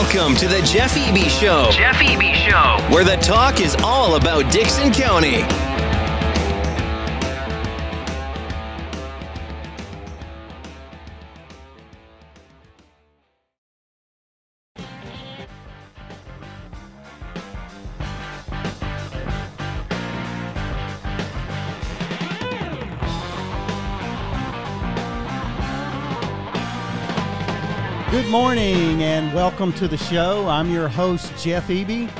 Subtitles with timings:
[0.00, 1.68] Welcome to the Jeff Eby Show.
[1.72, 2.90] Jeff Eby Show.
[2.92, 5.42] Where the talk is all about Dickson County.
[29.34, 30.48] Welcome to the show.
[30.48, 32.10] I'm your host, Jeff Eby,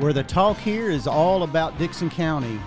[0.00, 2.60] where the talk here is all about Dickson County.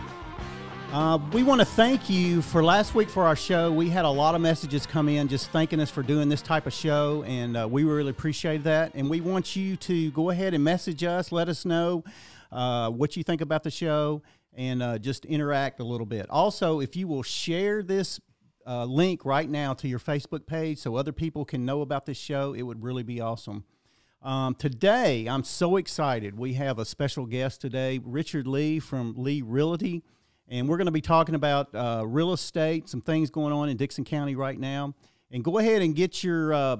[0.91, 3.71] Uh, we want to thank you for last week for our show.
[3.71, 6.65] We had a lot of messages come in just thanking us for doing this type
[6.65, 8.91] of show, and uh, we really appreciate that.
[8.95, 12.03] And we want you to go ahead and message us, let us know
[12.51, 14.23] uh, what you think about the show,
[14.55, 16.27] and uh, just interact a little bit.
[16.31, 18.19] Also, if you will share this
[18.65, 22.17] uh, link right now to your Facebook page so other people can know about this
[22.17, 23.63] show, it would really be awesome.
[24.23, 26.37] Um, today, I'm so excited.
[26.37, 30.03] We have a special guest today, Richard Lee from Lee Realty,
[30.47, 33.77] and we're going to be talking about uh, real estate, some things going on in
[33.77, 34.93] Dickson County right now.
[35.31, 36.77] And go ahead and get your uh,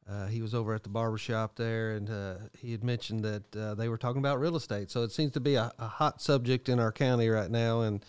[0.08, 3.56] uh, he was over at the barber shop there, and uh, he had mentioned that
[3.56, 4.90] uh, they were talking about real estate.
[4.90, 8.04] So it seems to be a, a hot subject in our county right now, and.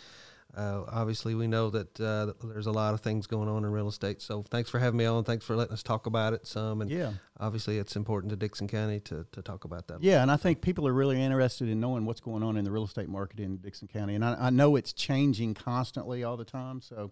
[0.56, 3.88] Uh, obviously, we know that uh, there's a lot of things going on in real
[3.88, 4.22] estate.
[4.22, 5.24] So, thanks for having me on.
[5.24, 6.82] Thanks for letting us talk about it some.
[6.82, 10.02] And yeah, obviously, it's important to Dickson County to, to talk about that.
[10.02, 12.72] yeah, and I think people are really interested in knowing what's going on in the
[12.72, 16.46] real estate market in Dickson County, and I, I know it's changing constantly all the
[16.46, 16.82] time.
[16.82, 17.12] So,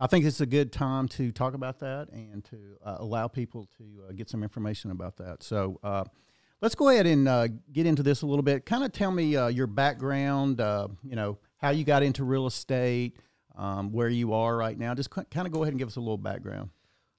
[0.00, 3.68] I think it's a good time to talk about that and to uh, allow people
[3.76, 5.42] to uh, get some information about that.
[5.42, 5.78] So.
[5.82, 6.04] Uh,
[6.60, 8.66] Let's go ahead and uh, get into this a little bit.
[8.66, 12.46] Kind of tell me uh, your background, uh, you know, how you got into real
[12.46, 13.16] estate,
[13.56, 14.94] um, where you are right now.
[14.94, 16.70] Just kind of go ahead and give us a little background.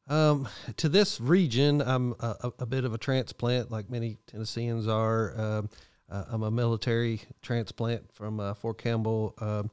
[0.08, 5.40] Um, to this region, I'm a, a, bit of a transplant, like many Tennesseans are.
[5.40, 5.70] Um,
[6.10, 9.36] uh, I'm a military transplant from uh, Fort Campbell.
[9.40, 9.70] Um,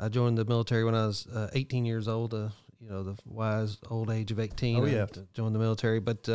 [0.00, 2.34] I joined the military when I was uh, 18 years old.
[2.34, 2.48] Uh,
[2.80, 4.78] you know, the wise old age of 18.
[4.78, 5.04] Oh, yeah.
[5.04, 6.28] I joined the military, but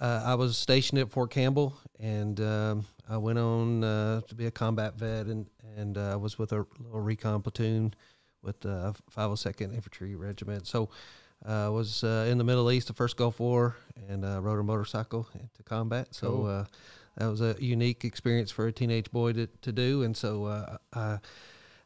[0.00, 4.34] uh, uh, I was stationed at Fort Campbell, and um, I went on uh, to
[4.34, 7.94] be a combat vet, and and uh, was with a little recon platoon
[8.42, 10.66] with the 502nd Infantry Regiment.
[10.66, 10.88] So
[11.44, 13.76] I uh, was uh, in the Middle East, the first Gulf War,
[14.08, 16.14] and uh, rode a motorcycle into combat.
[16.14, 16.66] So Cool.
[17.16, 20.02] that was a unique experience for a teenage boy to, to do.
[20.02, 21.18] And so I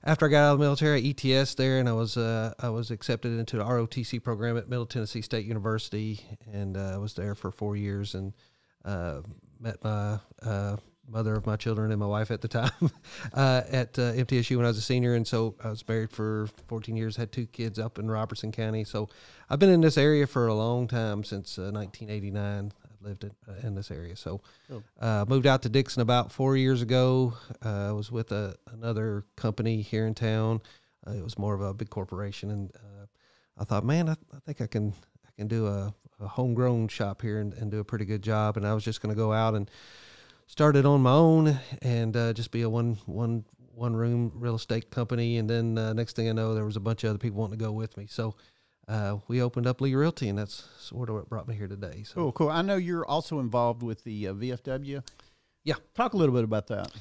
[0.04, 2.90] after I got out of the military, ETS there, and I was uh, I was
[2.90, 6.20] accepted into the ROTC program at Middle Tennessee State University,
[6.52, 8.32] and uh, I was there for four years, and
[8.84, 9.20] uh,
[9.60, 10.76] met my uh,
[11.08, 12.70] mother of my children and my wife at the time
[13.34, 16.48] uh, at uh, MTSU when I was a senior, and so I was married for
[16.66, 19.08] 14 years, had two kids up in Robertson County, so
[19.48, 22.72] I've been in this area for a long time since 1989.
[23.02, 23.32] I've lived in,
[23.62, 24.40] in this area, so.
[24.68, 24.82] Cool.
[25.00, 27.34] Uh, moved out to Dickson about four years ago.
[27.64, 30.60] Uh, I was with a, another company here in town.
[31.06, 33.06] Uh, it was more of a big corporation, and uh,
[33.58, 34.94] I thought, man, I, I think I can
[35.26, 38.56] I can do a, a homegrown shop here and, and do a pretty good job.
[38.56, 39.70] And I was just going to go out and
[40.46, 43.44] start it on my own and uh, just be a one one
[43.74, 45.38] one room real estate company.
[45.38, 47.58] And then uh, next thing I know, there was a bunch of other people wanting
[47.58, 48.06] to go with me.
[48.08, 48.36] So
[48.88, 52.02] uh, we opened up Lee Realty, and that's sort of what brought me here today.
[52.04, 52.14] So.
[52.14, 52.48] Cool, cool.
[52.48, 55.02] I know you're also involved with the uh, VFW.
[55.64, 55.74] Yeah.
[55.94, 56.92] Talk a little bit about that.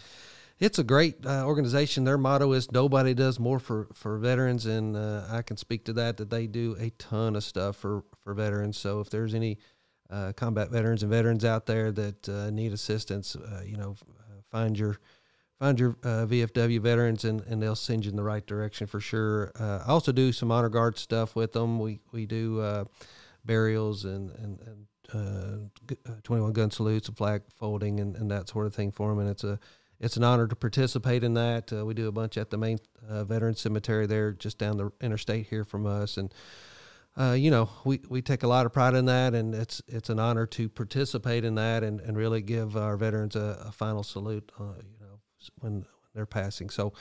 [0.59, 2.03] It's a great uh, organization.
[2.03, 5.93] Their motto is "Nobody does more for, for veterans," and uh, I can speak to
[5.93, 6.17] that.
[6.17, 8.77] That they do a ton of stuff for, for veterans.
[8.77, 9.57] So if there's any
[10.11, 13.95] uh, combat veterans and veterans out there that uh, need assistance, uh, you know,
[14.51, 14.97] find your
[15.61, 18.99] find your uh, VFW veterans, and, and they'll send you in the right direction for
[18.99, 19.51] sure.
[19.59, 21.79] Uh, I also do some honor guard stuff with them.
[21.79, 22.85] We we do uh,
[23.45, 24.59] burials and and,
[25.13, 28.91] and uh, uh, 21 gun salutes and flag folding and, and that sort of thing
[28.91, 29.19] for them.
[29.19, 29.59] And it's a
[29.99, 31.71] it's an honor to participate in that.
[31.71, 35.45] Uh, we do a bunch at the main veteran cemetery there, just down the interstate
[35.45, 36.33] here from us, and
[37.15, 40.09] uh, you know we, we take a lot of pride in that, and it's it's
[40.09, 44.01] an honor to participate in that and, and really give our veterans a, a final
[44.01, 44.51] salute.
[44.59, 44.73] Uh,
[45.59, 46.69] when, they're passing.
[46.69, 46.91] So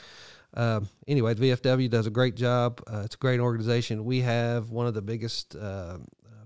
[0.55, 2.81] um, anyway, the VFW does a great job.
[2.87, 4.05] Uh, it's a great organization.
[4.05, 5.99] We have one of the biggest uh,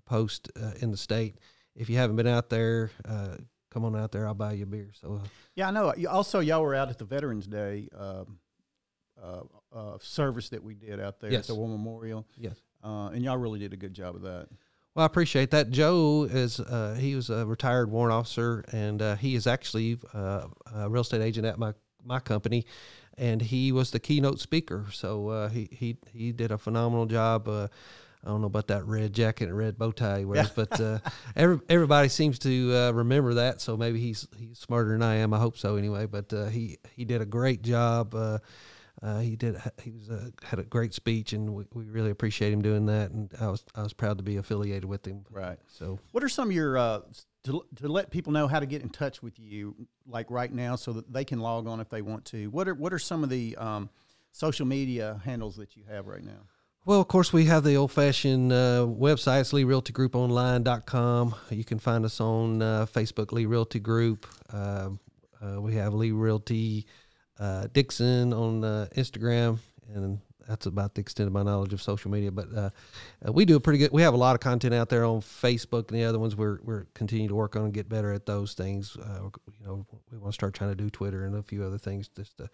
[0.06, 1.36] posts uh, in the state.
[1.76, 3.36] If you haven't been out there, uh,
[3.70, 4.26] come on out there.
[4.26, 4.92] I'll buy you a beer.
[4.98, 5.26] So uh,
[5.56, 5.92] Yeah, I know.
[6.08, 8.38] Also, y'all were out at the Veterans Day um,
[9.22, 9.40] uh,
[9.74, 11.42] uh, service that we did out there Yes.
[11.42, 12.54] at the War Memorial, yes.
[12.82, 14.48] uh, and y'all really did a good job of that.
[14.94, 15.70] Well, I appreciate that.
[15.70, 20.46] Joe is uh, he was a retired warrant officer, and uh, he is actually uh,
[20.72, 21.74] a real estate agent at my
[22.04, 22.66] my company,
[23.16, 24.86] and he was the keynote speaker.
[24.92, 27.48] So uh, he he he did a phenomenal job.
[27.48, 27.68] Uh,
[28.24, 30.98] I don't know about that red jacket and red bow tie he wears, but uh,
[31.36, 33.60] every, everybody seems to uh, remember that.
[33.60, 35.34] So maybe he's he's smarter than I am.
[35.34, 36.06] I hope so anyway.
[36.06, 38.14] But uh, he he did a great job.
[39.04, 39.60] Uh, he did.
[39.82, 43.10] He was uh, had a great speech, and we, we really appreciate him doing that.
[43.10, 45.26] And I was I was proud to be affiliated with him.
[45.30, 45.58] Right.
[45.66, 47.00] So What are some of your uh,
[47.44, 50.76] to to let people know how to get in touch with you, like right now,
[50.76, 52.46] so that they can log on if they want to?
[52.46, 53.90] What are what are some of the um,
[54.32, 56.46] social media handles that you have right now?
[56.86, 61.34] Well, of course, we have the old fashioned uh, website, it's LeeRealtyGroupOnline.com.
[61.50, 64.26] You can find us on uh, Facebook, Lee Realty Group.
[64.50, 64.98] Um
[65.44, 66.86] uh, we have Lee Realty
[67.38, 69.58] uh, Dickson on uh, Instagram,
[69.92, 72.30] and that's about the extent of my knowledge of social media.
[72.30, 72.70] But uh,
[73.26, 73.92] uh, we do a pretty good.
[73.92, 76.58] We have a lot of content out there on Facebook, and the other ones we're
[76.62, 78.96] we're continuing to work on and get better at those things.
[78.96, 81.78] Uh, you know, we want to start trying to do Twitter and a few other
[81.78, 82.48] things just to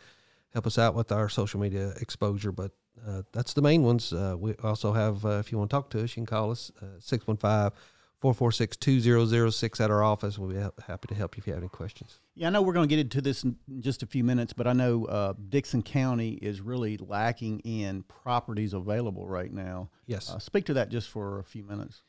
[0.52, 2.52] help us out with our social media exposure.
[2.52, 2.72] But
[3.06, 4.12] uh, that's the main ones.
[4.12, 6.98] We also have, if you want to talk to us, you can call us uh,
[6.98, 7.78] 615
[8.20, 10.38] 446 2006 at our office.
[10.38, 12.20] We'll be happy to help you if you have any questions.
[12.34, 14.66] Yeah, I know we're going to get into this in just a few minutes, but
[14.66, 19.88] I know uh, Dickson County is really lacking in properties available right now.
[20.06, 20.30] Yes.
[20.30, 22.02] Uh, speak to that just for a few minutes.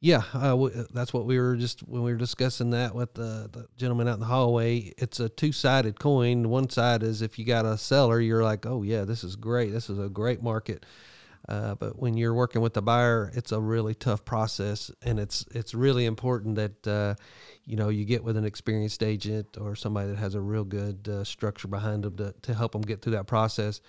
[0.00, 3.68] Yeah, uh, that's what we were just when we were discussing that with the, the
[3.78, 4.92] gentleman out in the hallway.
[4.98, 6.50] It's a two sided coin.
[6.50, 9.72] One side is if you got a seller, you're like, oh yeah, this is great.
[9.72, 10.84] This is a great market.
[11.48, 15.44] Uh, but when you're working with the buyer, it's a really tough process, and it's
[15.50, 17.14] it's really important that uh,
[17.64, 21.06] you know you get with an experienced agent or somebody that has a real good
[21.06, 23.80] uh, structure behind them to, to help them get through that process.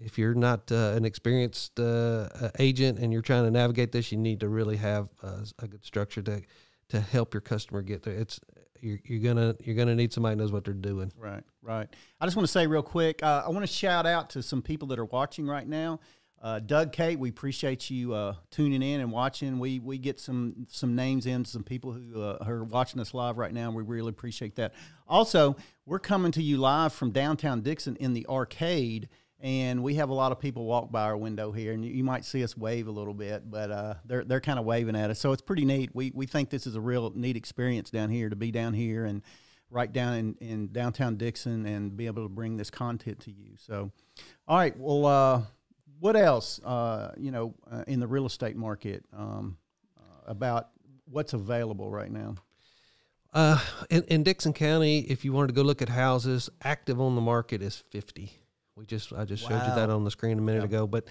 [0.00, 2.28] If you're not uh, an experienced uh,
[2.58, 6.22] agent and you're trying to navigate this, you need to really have a good structure
[6.22, 6.40] to
[6.88, 8.14] to help your customer get there.
[8.14, 8.40] It's
[8.80, 11.12] you're, you're gonna you're gonna need somebody knows what they're doing.
[11.18, 11.88] Right, right.
[12.20, 14.88] I just want to say real quick, I want to shout out to some people
[14.88, 16.00] that are watching right now.
[16.42, 19.60] Uh, Doug, Kate, we appreciate you uh, tuning in and watching.
[19.60, 23.38] We we get some some names in, some people who, uh, are watching us live
[23.38, 23.70] right now.
[23.70, 24.74] We really appreciate that.
[25.06, 25.54] Also,
[25.86, 29.08] we're coming to you live from downtown Dickson in the arcade,
[29.38, 32.02] and we have a lot of people walk by our window here, and you, you
[32.02, 35.10] might see us wave a little bit, but uh, they're they're kind of waving at
[35.10, 35.90] us, so it's pretty neat.
[35.94, 39.04] We we think this is a real neat experience down here to be down here
[39.04, 39.22] and
[39.70, 43.52] right down in, in downtown Dickson and be able to bring this content to you.
[43.56, 43.92] So,
[44.48, 45.42] all right, well, uh,
[46.02, 49.56] what else, uh, you know, uh, in the real estate market um,
[49.96, 50.70] uh, about
[51.04, 52.34] what's available right now?
[53.32, 57.14] Uh, in, in Dickson County, if you wanted to go look at houses, active on
[57.14, 58.32] the market is 50.
[58.74, 60.88] We just I just showed you that on the screen a minute ago.
[60.88, 61.06] But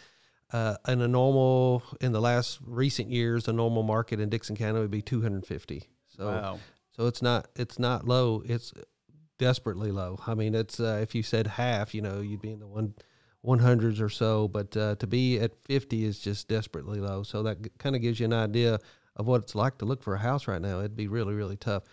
[0.52, 4.82] uh, in a normal, in the last recent years, a normal market in Dickson County
[4.82, 5.84] would be 250.
[6.18, 6.60] So Wow.
[6.92, 8.44] so it's not it's not low.
[8.46, 8.74] It's
[9.40, 10.20] desperately low.
[10.28, 12.94] I mean, it's uh, if you said half, you know, you'd be in the one.
[13.46, 17.24] 100s or so, but uh, to be at 50 is just desperately low.
[17.24, 18.80] So that kind of gives you an idea
[19.16, 20.80] of what it's like to look for a house right now.
[20.80, 21.84] It'd be really, really tough.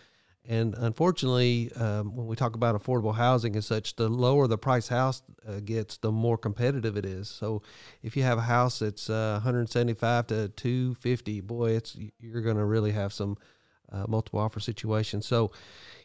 [0.47, 4.87] And unfortunately, um, when we talk about affordable housing and such, the lower the price
[4.87, 7.29] house uh, gets, the more competitive it is.
[7.29, 7.61] So
[8.01, 12.65] if you have a house that's uh, 175 to 250, boy, it's you're going to
[12.65, 13.37] really have some
[13.91, 15.21] uh, multiple offer situation.
[15.21, 15.51] So,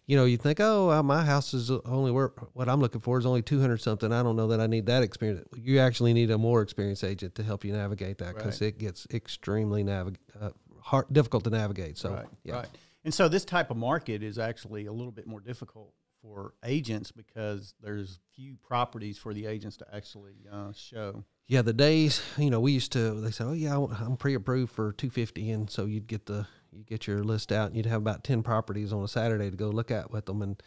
[0.07, 3.26] you know, you think, oh, my house is only worth what I'm looking for is
[3.26, 4.12] only 200 something.
[4.12, 5.47] I don't know that I need that experience.
[5.57, 8.69] You actually need a more experienced agent to help you navigate that because Right.
[8.69, 10.50] it gets extremely navig- uh,
[10.81, 11.97] hard, difficult to navigate.
[11.97, 12.55] So, right, yeah.
[12.55, 12.69] right.
[13.05, 17.12] And so this type of market is actually a little bit more difficult for agents
[17.12, 21.25] because there's few properties for the agents to actually uh, show.
[21.47, 24.93] Yeah, the days you know we used to they say, oh yeah, I'm pre-approved for
[24.93, 28.25] 250, and so you'd get the you get your list out, and you'd have about
[28.25, 30.62] 10 properties on a Saturday to go look at with them, and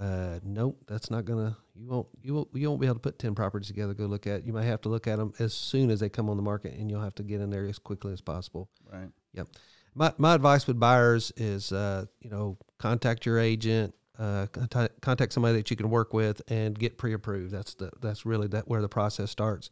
[0.00, 3.18] uh, nope, that's not gonna you won't you won't you won't be able to put
[3.18, 4.44] 10 properties together to go look at.
[4.46, 6.74] You might have to look at them as soon as they come on the market,
[6.74, 8.68] and you'll have to get in there as quickly as possible.
[8.90, 9.10] Right.
[9.34, 9.48] Yep.
[9.94, 15.32] My my advice with buyers is, uh, you know, contact your agent, uh, contact, contact
[15.32, 17.52] somebody that you can work with, and get pre-approved.
[17.52, 19.70] That's the that's really that where the process starts.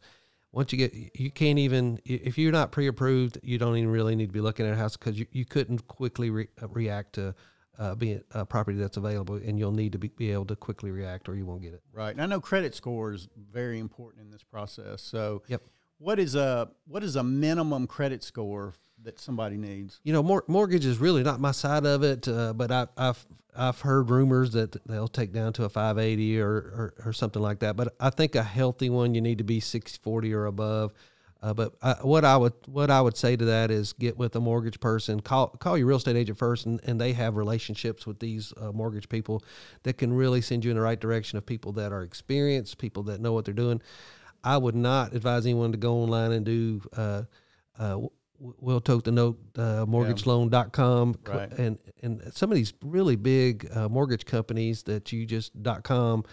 [0.53, 4.27] Once you get, you can't even if you're not pre-approved, you don't even really need
[4.27, 7.33] to be looking at a house because you, you couldn't quickly re, uh, react to
[7.79, 10.91] uh, be a property that's available, and you'll need to be, be able to quickly
[10.91, 11.81] react, or you won't get it.
[11.93, 12.11] Right.
[12.11, 15.01] And I know credit score is very important in this process.
[15.01, 15.63] So, Yep.
[15.97, 19.99] what is a what is a minimum credit score that somebody needs?
[20.03, 23.25] you know, mor- mortgage is really not my side of it, uh, but I, I've
[23.55, 27.59] I've heard rumors that they'll take down to a 580 or, or, or something like
[27.59, 27.75] that.
[27.75, 30.93] But I think a healthy one, you need to be 640 or above.
[31.43, 34.35] Uh, but I, what I would what I would say to that is get with
[34.35, 38.05] a mortgage person, call call your real estate agent first, and, and they have relationships
[38.05, 39.43] with these uh, mortgage people
[39.81, 43.01] that can really send you in the right direction of people that are experienced, people
[43.03, 43.81] that know what they're doing.
[44.43, 47.23] I would not advise anyone to go online and do uh,
[47.79, 48.01] uh,
[48.59, 51.51] we'll take the note uh, mortgageloan.com Right.
[51.53, 56.23] and and some of these really big uh, mortgage companies that you just dot com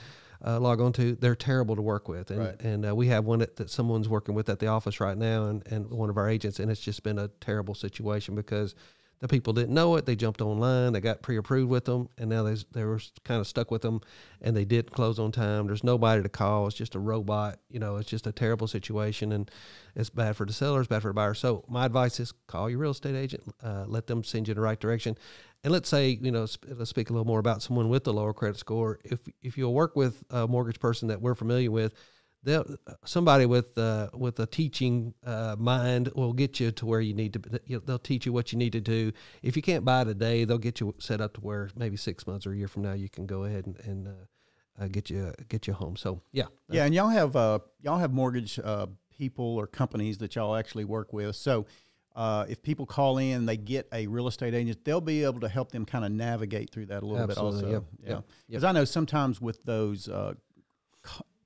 [0.47, 2.61] uh, log on to they're terrible to work with and Right.
[2.63, 5.47] and uh, we have one that, that someone's working with at the office right now
[5.47, 8.75] and, and one of our agents and it's just been a terrible situation because
[9.21, 10.07] the people didn't know it.
[10.07, 10.93] They jumped online.
[10.93, 14.01] They got pre-approved with them and now they, they were kind of stuck with them
[14.41, 15.67] and they didn't close on time.
[15.67, 16.67] There's nobody to call.
[16.67, 19.51] It's just a robot you know it's just a terrible situation and
[19.95, 22.71] it's bad for the seller it's bad for the buyer so my advice is call
[22.71, 25.17] your real estate agent uh, let them send you in the right direction.
[25.65, 28.13] And let's say you know sp- let's speak a little more about someone with a
[28.13, 29.01] lower credit score.
[29.05, 31.95] If if you'll work with a mortgage person that we're familiar with
[32.43, 37.15] they'll somebody with uh, with a teaching uh, mind will get you to where you
[37.15, 37.39] need to.
[37.39, 37.59] be.
[37.79, 39.13] They'll teach you what you need to do.
[39.43, 42.47] If you can't buy today, they'll get you set up to where maybe six months
[42.47, 45.33] or a year from now you can go ahead and, and uh, uh, get you
[45.49, 45.97] get you home.
[45.97, 50.37] So yeah, Yeah, and y'all have uh, y'all have mortgage uh, people or companies that
[50.37, 51.37] y'all actually work with.
[51.37, 51.67] So
[52.15, 54.85] uh, if people call in, they get a real estate agent.
[54.85, 57.67] They'll be able to help them kind of navigate through that a little Absolutely, bit.
[57.67, 60.35] Also, yep, yeah, yep, because I know sometimes with those uh,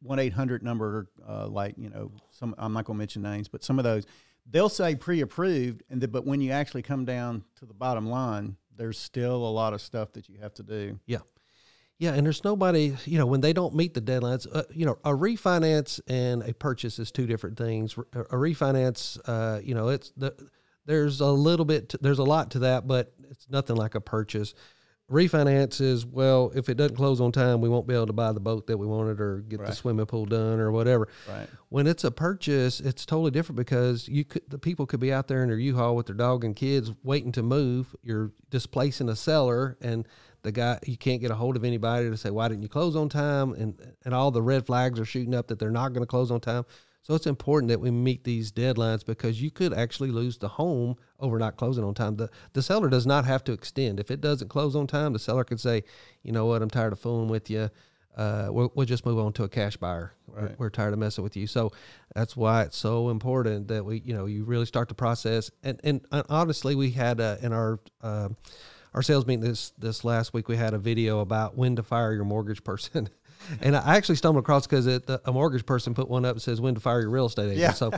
[0.03, 3.49] one eight hundred number, uh, like you know, some I'm not going to mention names,
[3.49, 4.07] but some of those
[4.51, 8.57] they'll say pre-approved, and the, but when you actually come down to the bottom line,
[8.77, 10.99] there's still a lot of stuff that you have to do.
[11.07, 11.19] Yeah.
[11.99, 14.99] Yeah, and there's nobody, you know, when they don't meet the deadlines, uh, you know,
[15.05, 17.97] a refinance and a purchase is two different things.
[18.15, 20.35] A a refinance, uh, you know, it's the
[20.85, 24.01] there's a little bit, to, there's a lot to that, but it's nothing like a
[24.01, 24.53] purchase.
[25.11, 28.33] Refinance is well, if it doesn't close on time, we won't be able to buy
[28.33, 31.09] the boat that we wanted or get the swimming pool done or whatever.
[31.29, 31.49] Right.
[31.69, 35.29] When it's a purchase, it's totally different because you could the people could be out
[35.29, 37.95] there in their U-Haul with their dog and kids waiting to move.
[38.03, 40.07] You're displacing a seller, and
[40.43, 42.97] the guy you can't get a hold of anybody to say why didn't you close
[42.97, 46.03] on time, and and all the red flags are shooting up that they're not going
[46.03, 46.65] to close on time.
[47.03, 50.97] So it's important that we meet these deadlines because you could actually lose the home
[51.19, 52.17] over not closing on time.
[52.17, 53.99] The the seller does not have to extend.
[53.99, 55.83] If it doesn't close on time, the seller could say,
[56.23, 57.71] you know what, I'm tired of fooling with you.
[58.17, 60.13] Uh, we'll, we'll just move on to a cash buyer.
[60.27, 61.47] We're, we're tired of messing with you.
[61.47, 61.73] So
[62.15, 65.51] that's why it's so important that we, you know, you really start the process.
[65.63, 68.29] And and uh, honestly, we had uh, in our uh,
[68.95, 72.13] our sales meeting this this last week, we had a video about when to fire
[72.13, 73.09] your mortgage person.
[73.61, 76.75] And I actually stumbled across because a mortgage person put one up that says when
[76.75, 77.59] to fire your real estate agent.
[77.59, 77.73] Yeah.
[77.73, 77.93] So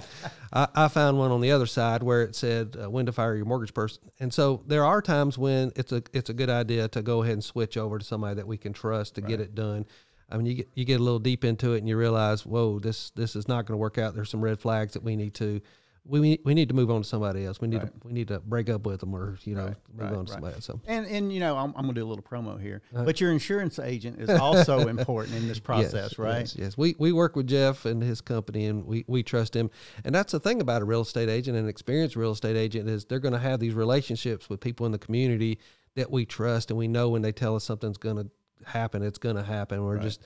[0.52, 3.34] I, I found one on the other side where it said uh, when to fire
[3.34, 4.10] your mortgage person.
[4.20, 7.34] And so there are times when it's a it's a good idea to go ahead
[7.34, 9.86] and switch over to somebody that we can trust to get it done.
[10.30, 12.78] I mean, you get you get a little deep into it and you realize, whoa,
[12.78, 14.14] this this is not going to work out.
[14.14, 15.60] There's some red flags that we need to
[16.06, 17.60] we we need to move on to somebody else.
[17.60, 18.00] We need Right.
[18.02, 20.26] to we need to break up with them or you know Right, move right, on
[20.26, 20.66] to somebody else.
[20.66, 23.04] So And and you know, I'm, I'm going to do a little promo here, Uh-huh.
[23.04, 26.40] but your insurance agent is also important in this process, Yes, right?
[26.40, 26.78] Yes, yes.
[26.78, 29.70] We we work with Jeff and his company, and we we trust him.
[30.04, 33.06] And that's the thing about a real estate agent, an experienced real estate agent, is
[33.06, 35.58] they're going to have these relationships with people in the community
[35.94, 38.28] that we trust, and we know when they tell us something's going to
[38.66, 39.82] happen, it's going to happen.
[39.84, 40.22] We're just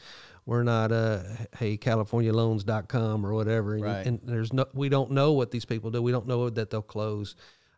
[0.48, 1.22] we're not uh
[1.58, 4.06] hey californialoans.com or whatever and, Right.
[4.06, 6.82] and there's no we don't know what these people do we don't know that they'll
[6.82, 7.36] close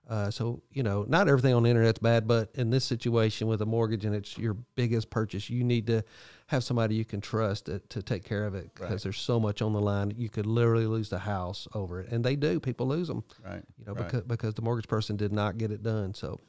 [0.09, 3.61] uh, so you know not everything on the internet's bad but in this situation with
[3.63, 6.03] a mortgage and it's your biggest purchase you need to
[6.49, 9.01] have somebody you can trust to, to take care of it because Right.
[9.03, 12.25] there's so much on the line you could literally lose the house over it and
[12.25, 13.63] they do people lose them Right.
[13.79, 14.05] you know right.
[14.07, 16.41] because because the mortgage person did not get it done so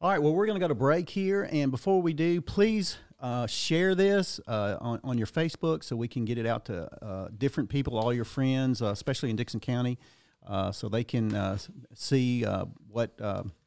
[0.00, 0.20] All right.
[0.22, 3.94] Well, we're going to go to break here, and before we do, please uh, share
[3.94, 7.68] this uh, on, on your Facebook so we can get it out to uh, different
[7.68, 9.98] people, all your friends, uh, especially in Dickson County,
[10.46, 11.58] uh, so they can uh,
[11.94, 12.44] see
[12.88, 13.12] what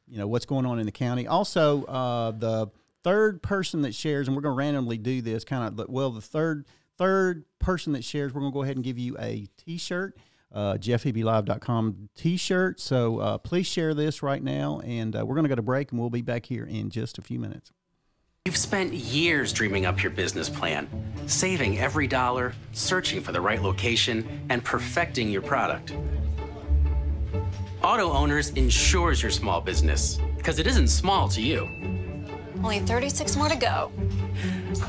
[0.06, 1.26] you know what's going on in the county.
[1.26, 1.82] Also,
[2.38, 2.70] the
[3.02, 5.88] third person that shares, and we're going to randomly do this kind of.
[5.88, 6.66] Well, the third
[6.98, 10.16] third person that shares, we're going to go ahead and give you a T-shirt
[10.52, 12.80] uh, jeffebylive.com t-shirt.
[12.80, 16.10] So please share this right now, and we're going to go to break, and we'll
[16.10, 17.72] be back here in just a few minutes.
[18.46, 20.86] You've spent years dreaming up your business plan,
[21.26, 25.96] saving every dollar, searching for the right location, and perfecting your product.
[27.82, 31.66] Auto Owners insures your small business because it isn't small to you.
[32.56, 33.90] Only 36 more to go.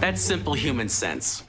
[0.02, 1.46] That's simple human sense.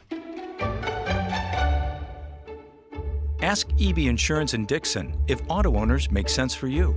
[3.43, 6.95] Ask Eby Insurance in Dickson if auto owners make sense for you.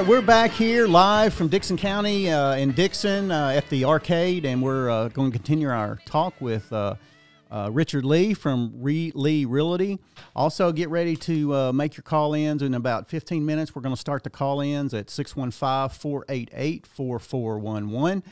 [0.00, 4.46] Right, we're back here live from Dickson County uh, in Dickson uh, at the arcade,
[4.46, 6.94] and we're uh, going to continue our talk with uh,
[7.50, 9.98] uh, Richard Lee from Re- Lee Realty.
[10.34, 13.74] Also, get ready to uh, make your call ins in about 15 minutes.
[13.74, 18.22] We're going to start the call ins at 615 488 4411.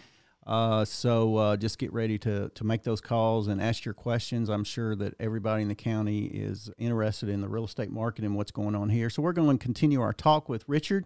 [0.87, 4.49] So just get ready to, to make those calls and ask your questions.
[4.49, 8.35] I'm sure that everybody in the county is interested in the real estate market and
[8.37, 9.11] what's going on here.
[9.11, 11.05] So we're going to continue our talk with Richard.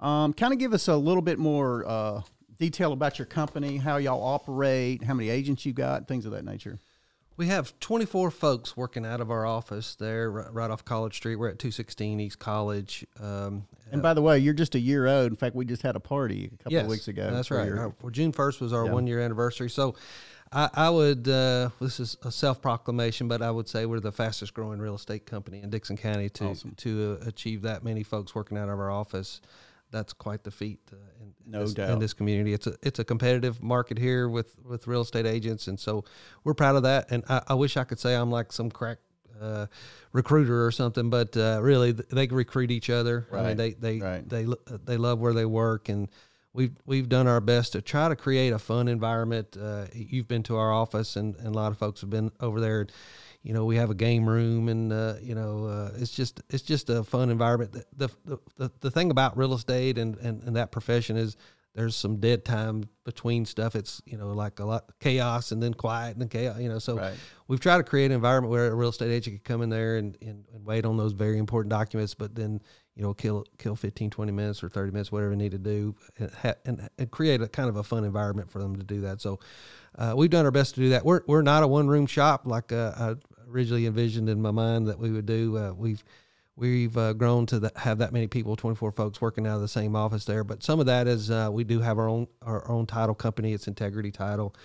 [0.00, 2.22] Um, kind of give us a little bit more uh,
[2.58, 6.44] detail about your company, how y'all operate, how many agents you got, things of that
[6.44, 6.78] nature.
[7.36, 11.36] We have 24 folks working out of our office there, right, off College Street.
[11.36, 13.06] We're at 216 East College.
[13.20, 15.30] Um, And by the way, you're just a year old.
[15.30, 17.30] In fact, we just had a party a couple yes, of weeks ago.
[17.30, 17.66] That's right.
[17.68, 18.92] your- Uh, well, June 1st was our Yeah.
[18.92, 19.70] one year anniversary.
[19.70, 19.94] So
[20.50, 24.10] I, I would, uh, this is a self proclamation, but I would say we're the
[24.10, 26.72] fastest growing real estate company in Dickson County to, Awesome.
[26.78, 29.40] to uh, achieve that many folks working out of our office.
[29.90, 31.90] That's quite the feat uh, in, No this, doubt.
[31.90, 32.52] in this community.
[32.52, 36.04] It's a it's a competitive market here with with real estate agents, and so
[36.44, 37.10] we're proud of that.
[37.10, 38.98] And I, I wish I could say I'm like some crack
[39.40, 39.66] uh,
[40.12, 43.26] recruiter or something, but uh, really th- they recruit each other.
[43.32, 44.28] I mean, Right, they they right.
[44.28, 44.46] they
[44.84, 46.08] they love where they work, and
[46.52, 49.56] we've we've done our best to try to create a fun environment.
[49.56, 52.60] Uh, you've been to our office, and, and a lot of folks have been over
[52.60, 52.86] there.
[53.48, 56.62] You know, we have a game room, and uh, you know, uh, it's just it's
[56.62, 57.72] just a fun environment.
[57.96, 61.34] The the, the, the thing about real estate and, and, and that profession is
[61.74, 63.74] there's some dead time between stuff.
[63.74, 66.60] It's you know like a lot chaos and then quiet and then chaos.
[66.60, 67.14] You know, so Right.
[67.46, 69.96] we've tried to create an environment where a real estate agent could come in there
[69.96, 72.60] and, and, and wait on those very important documents, but then
[72.96, 75.94] you know kill kill 15, 20 minutes or 30 minutes, whatever they need to do,
[76.18, 79.00] and, ha- and, and create a kind of a fun environment for them to do
[79.00, 79.22] that.
[79.22, 79.40] So
[79.96, 81.02] uh, we've done our best to do that.
[81.06, 83.14] We're, we're not a one room shop like uh, I
[83.50, 85.56] originally envisioned in my mind that we would do.
[85.56, 86.02] Uh, we've
[86.58, 89.68] We've uh, grown to the, have that many people, 24 folks working out of the
[89.68, 90.42] same office there.
[90.42, 93.52] But some of that is uh, we do have our own our own title company.
[93.52, 94.56] It's Integrity Title.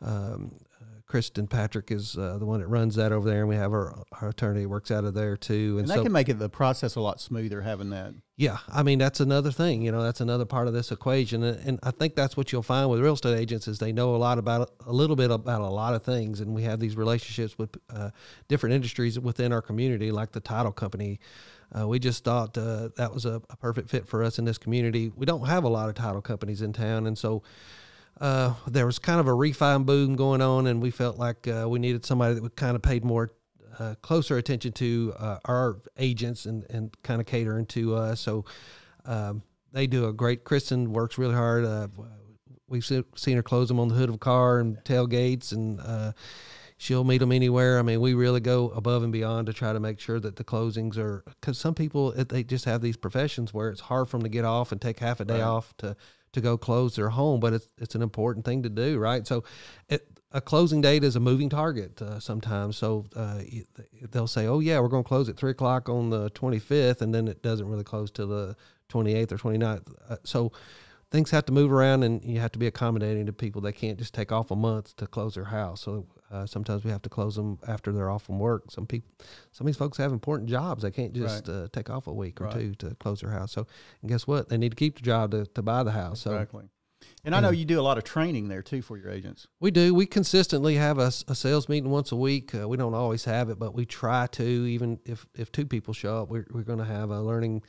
[0.00, 3.56] Um, uh, Kristen Patrick is uh, the one that runs that over there, and we
[3.56, 5.76] have our, our attorney works out of there too.
[5.78, 8.14] And that so, can make it the process a lot smoother having that.
[8.36, 9.82] Yeah, I mean that's another thing.
[9.82, 12.64] You know, that's another part of this equation, and, and I think that's what you'll
[12.64, 15.60] find with real estate agents is they know a lot about a little bit about
[15.60, 18.10] a lot of things, and we have these relationships with uh,
[18.48, 21.20] different industries within our community, like the title company.
[21.78, 24.58] Uh, we just thought uh, that was a, a perfect fit for us in this
[24.58, 25.12] community.
[25.14, 27.44] We don't have a lot of title companies in town, and so
[28.20, 31.66] uh, there was kind of a refi boom going on, and we felt like uh,
[31.68, 33.30] we needed somebody that would kind of paid more
[33.78, 38.20] uh, closer attention to uh, our agents and, and kind of catering to us.
[38.20, 38.44] So
[39.04, 40.44] um, they do a great.
[40.44, 41.64] Kristen works really hard.
[41.64, 41.88] Uh,
[42.68, 46.12] we've seen her close them on the hood of a car and tailgates, and uh,
[46.76, 47.78] she'll meet them anywhere.
[47.78, 50.44] I mean, we really go above and beyond to try to make sure that the
[50.44, 54.24] closings are because some people they just have these professions where it's hard for them
[54.24, 55.96] to get off and take half a day off to
[56.34, 59.26] to go close their home, but it's it's an important thing to do, right?
[59.26, 59.44] So,
[59.88, 62.76] it, a closing date is a moving target uh, sometimes.
[62.76, 63.40] So uh,
[64.10, 67.14] they'll say, "Oh yeah, we're going to close at three o'clock on the 25th," and
[67.14, 68.56] then it doesn't really close till the
[68.90, 69.94] 28th or 29th.
[70.10, 70.52] Uh, so
[71.10, 73.62] things have to move around, and you have to be accommodating to people.
[73.62, 75.82] They can't just take off a month to close their house.
[75.82, 78.72] So uh, sometimes we have to close them after they're off from work.
[78.72, 79.08] Some people,
[79.52, 80.82] some of these folks have important jobs.
[80.82, 82.54] They can't just uh, take off a week or Right.
[82.54, 83.52] two to close their house.
[83.52, 83.66] So
[84.02, 84.48] and guess what?
[84.48, 86.20] They need to keep the job to, to buy the house.
[86.22, 86.64] So Exactly.
[87.24, 89.46] And I know you do a lot of training there too for your agents.
[89.58, 89.94] we do.
[89.94, 92.54] We consistently have a sales meeting once a week.
[92.54, 94.44] Uh, we don't always have it, but we try to.
[94.44, 97.62] Even if, if two people show up, we're, we're going to have a learning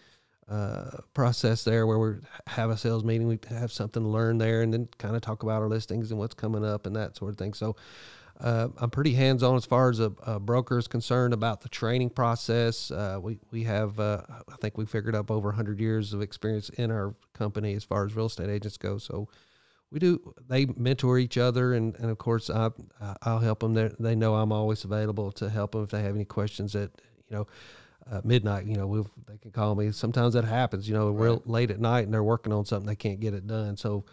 [0.49, 2.15] uh, process there where we
[2.47, 3.27] have a sales meeting.
[3.27, 6.19] We have something to learn there, and then kind of talk about our listings and
[6.19, 7.53] what's coming up and that sort of thing.
[7.53, 7.75] So
[8.39, 11.69] uh, I'm pretty hands on as far as a, a broker is concerned about the
[11.69, 12.91] training process.
[12.91, 16.69] Uh, we we have uh, I think we figured up over 100 years of experience
[16.69, 18.97] in our company as far as real estate agents go.
[18.97, 19.29] So
[19.91, 22.71] we do they mentor each other and, and of course I,
[23.21, 26.15] I'll help them they they know I'm always available to help them if they have
[26.15, 26.91] any questions at
[27.29, 27.47] you know
[28.11, 28.65] uh, midnight.
[28.65, 29.91] You know, we they can call me.
[29.91, 30.87] Sometimes that happens.
[30.87, 33.47] You know, real late at night, and they're working on something they can't get it
[33.47, 33.77] done.
[33.77, 34.05] So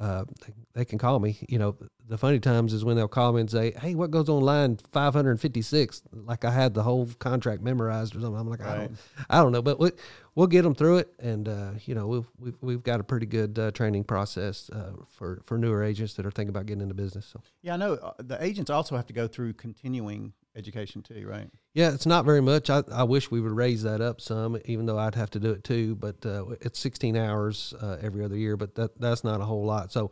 [0.00, 1.38] uh, they, they can call me.
[1.48, 1.76] You know,
[2.08, 4.78] the funny times is when they'll call me and say, "Hey, what goes on line
[4.92, 8.38] 556?" Like I had the whole contract memorized or something.
[8.38, 8.96] I'm like, I don't,
[9.28, 9.90] I don't know, but we,
[10.34, 13.26] we'll get them through it, and uh, you know, we've, we've we've got a pretty
[13.26, 16.94] good uh, training process uh, for for newer agents that are thinking about getting into
[16.94, 17.26] business.
[17.26, 17.40] So.
[17.62, 21.48] Yeah, I know uh, the agents also have to go through continuing education too, right?
[21.72, 22.68] Yeah, it's not very much.
[22.68, 25.52] I, I wish we would raise that up some, even though I'd have to do
[25.52, 25.94] it too.
[25.94, 29.64] But uh, it's 16 hours uh, every other year, but that that's not a whole
[29.64, 29.92] lot.
[29.92, 30.10] So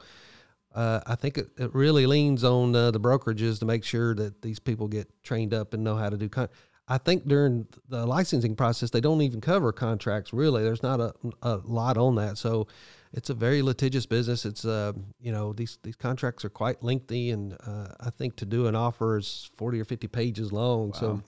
[0.74, 4.42] uh, I think it, it really leans on uh, the brokerages to make sure that
[4.42, 6.28] these people get trained up and know how to do.
[6.28, 6.48] Con-
[6.88, 10.32] I think during the licensing process, they don't even cover contracts.
[10.32, 12.38] Really, there's not a, a lot on that.
[12.38, 12.68] So
[13.16, 14.44] it's a very litigious business.
[14.44, 18.44] It's uh, you know these these contracts are quite lengthy, and uh, I think to
[18.46, 20.92] do an offer is 40 or 50 pages long.
[20.92, 21.22] So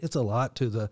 [0.00, 0.90] it's a lot to the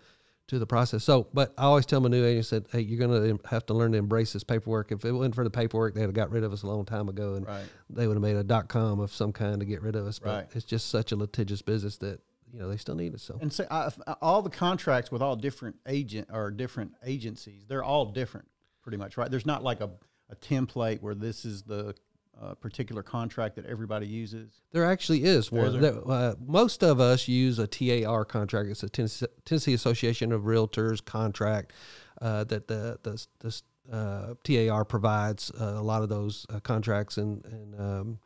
[0.48, 1.03] to the process.
[1.05, 3.75] So, but I always tell my new agents that hey, you're going to have to
[3.75, 4.92] learn to embrace this paperwork.
[4.92, 7.09] If it wasn't for the paperwork, they'd have got rid of us a long time
[7.09, 7.64] ago, and Right.
[7.88, 10.18] they would have made a dot com of some kind to get rid of us.
[10.18, 10.48] But Right.
[10.55, 12.20] it's just such a litigious business that
[12.53, 13.20] you know they still need it.
[13.20, 17.85] So And so I, all the contracts with all different agent or different agencies, they're
[17.85, 18.48] all different,
[18.83, 19.31] pretty much, right?
[19.31, 19.90] There's not like a,
[20.31, 21.95] a template where this is the
[22.40, 24.62] uh, particular contract that everybody uses.
[24.73, 25.81] There actually is one.
[25.81, 28.68] There- uh, most of us use a TAR contract.
[28.71, 31.73] It's a Tennessee, Tennessee Association of Realtors contract
[32.21, 37.18] uh, that the the, the uh, TAR provides uh, a lot of those uh, contracts
[37.18, 38.18] and, and um,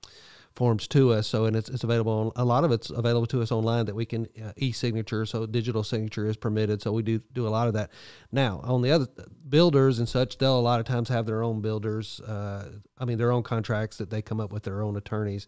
[0.56, 1.26] forms to us.
[1.26, 2.12] So, and it's, it's available.
[2.12, 5.24] On, a lot of it's available to us online that we can uh, e-signature.
[5.26, 6.82] So, digital signature is permitted.
[6.82, 7.90] So, we do do a lot of that.
[8.32, 9.06] Now, on the other
[9.48, 12.20] builders and such, they'll a lot of times have their own builders.
[12.20, 15.46] Uh, I mean, their own contracts that they come up with their own attorneys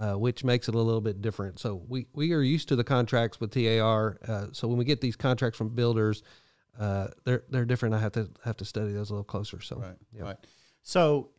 [0.00, 1.58] uh, which makes it a little bit different.
[1.58, 4.18] So we, we are used to the contracts with TAR.
[4.26, 6.22] Uh, so when we get these contracts from builders,
[6.78, 7.94] uh, they're they're different.
[7.94, 9.60] I have to have to study those a little closer.
[9.60, 9.96] So Right.
[10.12, 10.22] yeah.
[10.22, 10.36] Right.
[10.82, 11.30] So,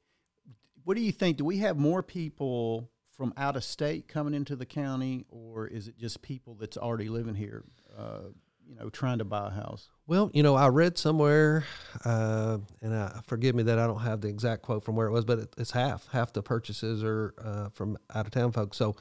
[0.83, 1.37] what do you think?
[1.37, 5.87] Do we have more people from out of state coming into the county, or is
[5.87, 7.63] it just people that's already living here,
[7.97, 8.29] uh,
[8.67, 9.89] you know, trying to buy a house?
[10.07, 11.63] Well, you know, I read somewhere,
[12.03, 15.11] uh, and uh, forgive me that I don't have the exact quote from where it
[15.11, 16.07] was, but it, it's half.
[16.11, 18.77] Half the purchases are uh, from out of town folks.
[18.77, 18.95] So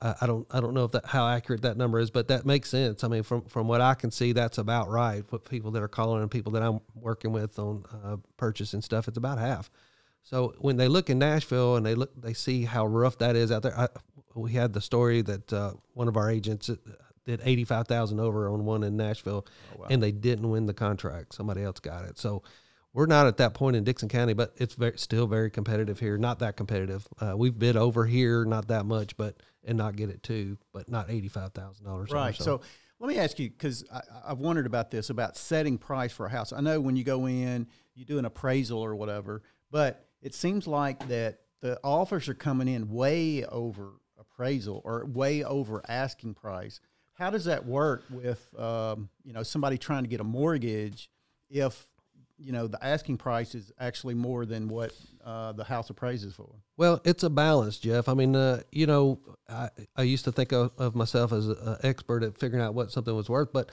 [0.00, 2.44] uh, I don't I don't know if that how accurate that number is, but that
[2.44, 3.04] makes sense.
[3.04, 5.24] I mean, from from what I can see, that's about right.
[5.30, 8.82] What people that are calling and people that I'm working with on uh, purchase and
[8.82, 9.70] stuff, it's about half.
[10.24, 13.52] So when they look in Nashville and they look, they see how rough that is
[13.52, 13.78] out there.
[13.78, 13.88] I,
[14.34, 16.76] we had the story that uh, one of our agents uh,
[17.24, 19.46] did eighty five thousand over on one in Nashville,
[19.90, 21.34] and they didn't win the contract.
[21.34, 22.18] Somebody else got it.
[22.18, 22.42] So
[22.94, 26.16] we're not at that point in Dickson County, but it's very, still very competitive here.
[26.16, 27.06] Not that competitive.
[27.20, 30.88] Uh, we've bid over here, not that much, but and not get it too, but
[30.88, 32.10] not eighty five thousand dollars.
[32.10, 32.34] Right.
[32.34, 32.60] So,
[32.98, 33.84] let me ask you because
[34.26, 36.52] I've wondered about this about setting price for a house.
[36.52, 40.66] I know when you go in, you do an appraisal or whatever, but it seems
[40.66, 46.80] like that the offers are coming in way over appraisal or way over asking price.
[47.12, 51.08] How does that work with um, you know somebody trying to get a mortgage
[51.48, 51.86] if
[52.38, 54.92] you know the asking price is actually more than what
[55.24, 56.50] uh, the house appraises for?
[56.76, 58.08] Well, it's a balance, Jeff.
[58.08, 61.76] I mean, uh, you know, I, I used to think of, of myself as an
[61.82, 63.70] expert at figuring out what something was worth, but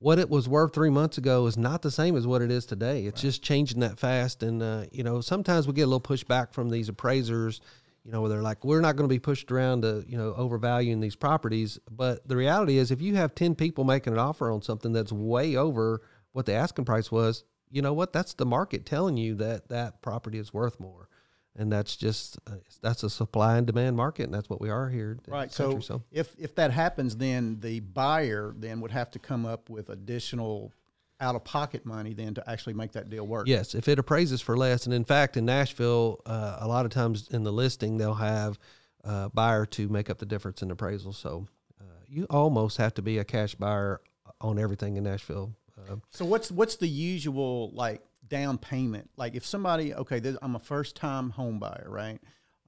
[0.00, 2.64] what it was worth three months ago is not the same as what it is
[2.64, 3.04] today.
[3.04, 4.42] It's just changing that fast.
[4.42, 7.60] And, uh, you know, sometimes we get a little pushback from these appraisers,
[8.02, 10.32] you know, where they're like, we're not going to be pushed around to, you know,
[10.38, 11.78] overvaluing these properties.
[11.90, 15.12] But the reality is, if you have 10 people making an offer on something that's
[15.12, 16.00] way over
[16.32, 18.14] what the asking price was, you know what?
[18.14, 21.09] That's the market telling you that that property is worth more.
[21.56, 24.24] And that's just, uh, that's a supply and demand market.
[24.24, 25.18] And that's what we are here.
[25.26, 25.48] Right.
[25.48, 29.44] this So, country, if if that happens, then the buyer then would have to come
[29.46, 30.72] up with additional
[31.20, 33.46] out of pocket money then to actually make that deal work.
[33.46, 36.92] Yes, if it appraises for less, and in fact, in Nashville, uh, a lot of
[36.92, 38.58] times in the listing they'll have
[39.04, 41.12] uh, buyer to make up the difference in appraisal.
[41.12, 41.46] So
[41.80, 44.00] uh, you almost have to be a cash buyer
[44.40, 45.52] on everything in Nashville.
[45.76, 49.10] Uh, So what's what's the usual like down payment?
[49.16, 52.20] Like if somebody okay, this, I'm a first time home buyer, right?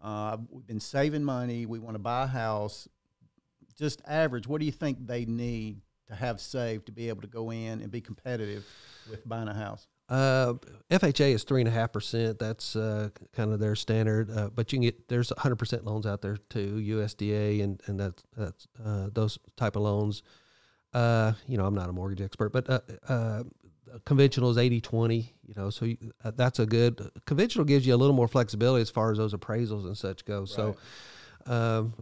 [0.02, 1.64] Uh, we've been saving money.
[1.64, 2.88] We want to buy a house.
[3.78, 4.46] Just average.
[4.46, 7.80] What do you think they need to have saved to be able to go in
[7.80, 8.66] and be competitive
[9.08, 9.86] with buying a house?
[10.08, 10.54] Uh,
[10.90, 12.38] FHA is three and a half percent.
[12.38, 14.30] That's uh, kind of their standard.
[14.30, 17.98] Uh, but you can get there's hundred percent loans out there too, USDA and and
[17.98, 20.22] that's that's uh, those type of loans.
[20.92, 22.68] Uh, you know, I'm not a mortgage expert, but
[23.08, 23.44] uh,
[24.04, 25.34] conventional is 80 20.
[25.46, 28.82] You know, so you, uh, that's a good conventional gives you a little more flexibility
[28.82, 30.44] as far as those appraisals and such go.
[30.44, 30.76] So.
[31.46, 31.94] um,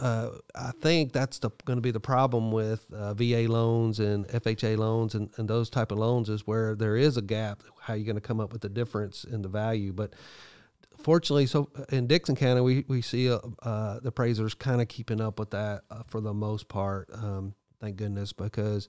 [0.00, 4.76] uh, I think that's going to be the problem with uh, VA loans and FHA
[4.76, 7.62] loans and, and those type of loans is where there is a gap.
[7.80, 9.92] How you going to come up with the difference in the value?
[9.92, 10.14] But
[11.00, 15.20] fortunately, so in Dickson County, we we see uh, uh, the appraisers kind of keeping
[15.20, 17.08] up with that uh, for the most part.
[17.12, 18.88] Um, thank goodness, because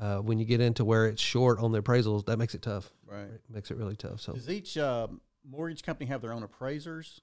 [0.00, 2.90] uh, when you get into where it's short on the appraisals, that makes it tough.
[3.06, 3.22] Right.
[3.22, 4.20] It makes it really tough.
[4.20, 5.08] So Does each uh,
[5.48, 7.20] mortgage company have their own appraisers,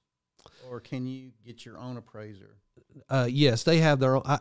[0.68, 2.56] or can you get your own appraiser?
[3.08, 4.22] Uh, yes, they have their own.
[4.24, 4.38] I,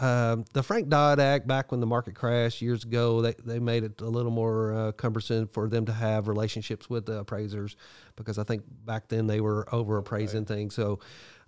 [0.00, 3.84] um, the Frank Dodd Act, back when the market crashed years ago, they, they made
[3.84, 7.76] it a little more uh, cumbersome for them to have relationships with the appraisers
[8.16, 10.74] because I think back then they were over appraising things.
[10.74, 11.00] So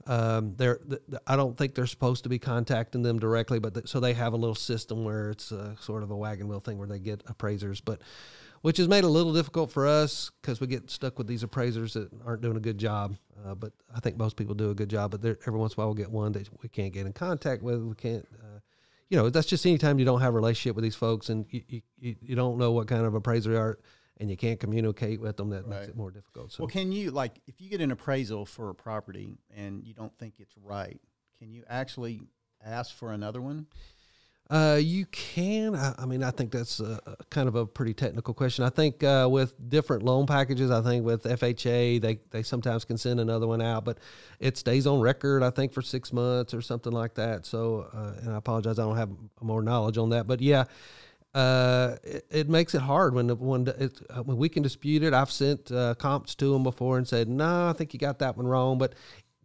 [0.06, 3.74] um, they're, th- th- I don't think they're supposed to be contacting them directly, but
[3.74, 6.60] th- so they have a little system where it's uh, sort of a wagon wheel
[6.60, 8.00] thing where they get appraisers, but
[8.62, 11.42] which has made it a little difficult for us because we get stuck with these
[11.42, 13.16] appraisers that aren't doing a good job.
[13.44, 15.10] Uh, but I think most people do a good job.
[15.10, 17.62] But every once in a while, we'll get one that we can't get in contact
[17.62, 17.80] with.
[17.82, 18.60] We can't, uh,
[19.08, 21.62] you know, that's just anytime you don't have a relationship with these folks and you,
[21.68, 23.78] you, you- you don't know what kind of appraiser they are
[24.22, 26.52] and you can't communicate with them, that makes it more difficult.
[26.52, 29.94] So Well, can you like if you get an appraisal for a property and you
[29.94, 31.00] don't think it's right,
[31.40, 32.22] can you actually
[32.64, 33.66] ask for another one?
[34.48, 35.74] Uh, you can.
[35.74, 38.64] I, I mean, I think that's a, a kind of a pretty technical question.
[38.64, 42.98] I think uh, with different loan packages, I think with FHA, they they sometimes can
[42.98, 43.98] send another one out, but
[44.38, 45.42] it stays on record.
[45.42, 47.44] I think for six months or something like that.
[47.44, 50.64] So, uh, and I apologize, I don't have more knowledge on that, but yeah.
[51.34, 55.02] Uh, it, it makes it hard when the when it, uh, when we can dispute
[55.02, 55.14] it.
[55.14, 58.36] I've sent uh, comps to them before and said, "No, I think you got that
[58.36, 58.94] one wrong." But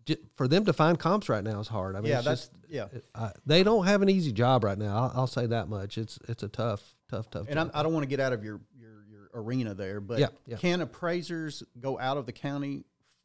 [0.06, 1.96] j- for them to find comps right now is hard.
[1.96, 2.88] I mean, yeah, it's that's just- yeah.
[3.16, 4.98] uh, they don't have an easy job right now.
[4.98, 5.98] I'll, I'll say that much.
[5.98, 7.46] It's it's a tough, tough, tough.
[7.48, 7.72] And.
[7.74, 10.58] I don't want to get out of your your, your arena there, but Yeah, yeah.
[10.58, 12.84] can appraisers go out of the county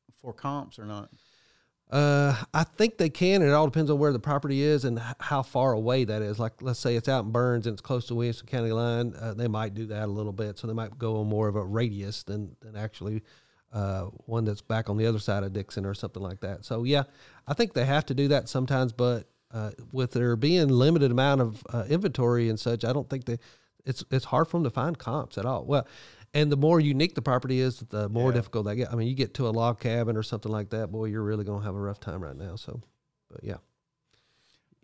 [0.09, 1.11] f- for comps or not?
[1.93, 3.43] Uh, I think they can.
[3.43, 6.39] and It all depends on where the property is and how far away that is.
[6.39, 9.13] Like, let's say it's out in Burns and it's close to Williamson County line.
[9.21, 11.57] Uh, they might do that a little bit, so they might go on more of
[11.57, 13.23] a radius than than actually
[13.75, 16.65] uh, one that's back on the other side of Dickson or something like that.
[16.65, 17.03] So yeah,
[17.47, 18.93] I think they have to do that sometimes.
[18.95, 23.27] But uh, with there being limited amount of uh, inventory and such, I don't think
[23.27, 23.39] they
[23.85, 25.67] it's it's hard for them to find comps at all.
[25.67, 25.87] Well.
[26.35, 28.37] And the more unique the property is, the more Yeah.
[28.37, 28.93] difficult they get.
[28.93, 31.45] I mean, you get to a log cabin or something like that, boy, you're really
[31.45, 32.57] going to have a rough time right now.
[32.57, 32.81] So,
[33.31, 33.59] but yeah.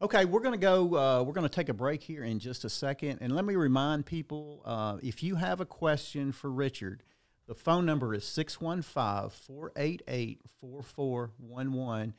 [0.01, 0.85] Okay, we're going to go.
[0.95, 3.19] Uh, we're going to take a break here in just a second.
[3.21, 7.03] And let me remind people uh, if you have a question for Richard,
[7.47, 12.15] the phone number is 615 488 4411.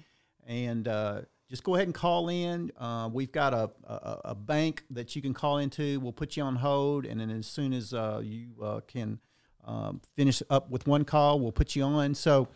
[0.46, 2.71] And uh, just go ahead and call in.
[2.77, 5.99] Uh, we've got a, a, a bank that you can call into.
[5.99, 7.05] We'll put you on hold.
[7.05, 9.19] And then as soon as uh, you uh, can
[9.65, 12.13] um, finish up with one call, we'll put you on.
[12.15, 12.47] So,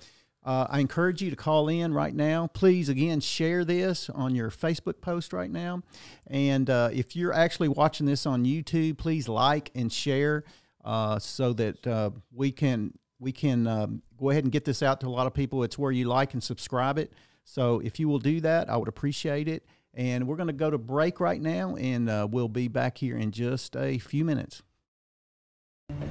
[0.45, 2.47] uh, I encourage you to call in right now.
[2.47, 5.83] Please, again, share this on your Facebook post right now.
[6.27, 10.43] And uh, if you're actually watching this on YouTube, please like and share
[10.83, 15.07] uh, so that we can we can um, go ahead and get this out to
[15.07, 15.63] a lot of people.
[15.63, 17.13] It's where you like and subscribe it.
[17.43, 19.65] So if you will do that, I would appreciate it.
[19.93, 23.15] And we're going to go to break right now, and uh, we'll be back here
[23.15, 24.63] in just a few minutes.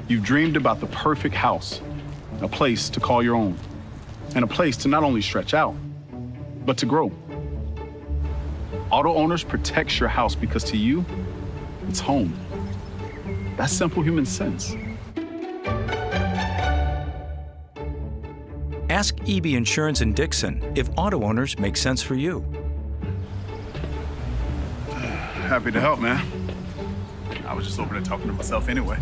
[0.07, 1.81] You've dreamed about the perfect house,
[2.41, 3.59] a place to call your own,
[4.37, 5.75] and a place to not only stretch out,
[6.65, 7.11] but to grow.
[8.91, 11.05] Auto Owners protects your house because to you,
[11.89, 12.33] it's home.
[13.57, 14.77] That's simple human sense.
[19.03, 22.45] Ask Eby Insurance in Dickson if auto owners make sense for you.
[24.93, 26.25] Happy to help, man.
[27.45, 29.01] I was just over there talking to myself anyway.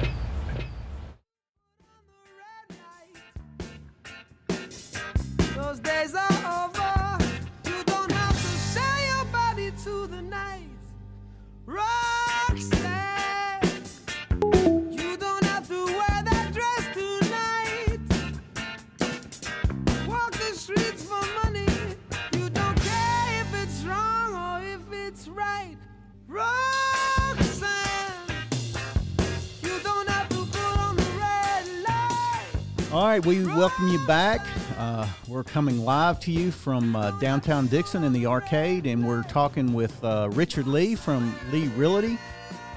[33.61, 34.40] Welcome you back.
[34.79, 39.23] Uh, we're coming live to you from uh, downtown Dickson in the arcade, and we're
[39.25, 42.18] talking with uh, Richard Lee from Lee Realty.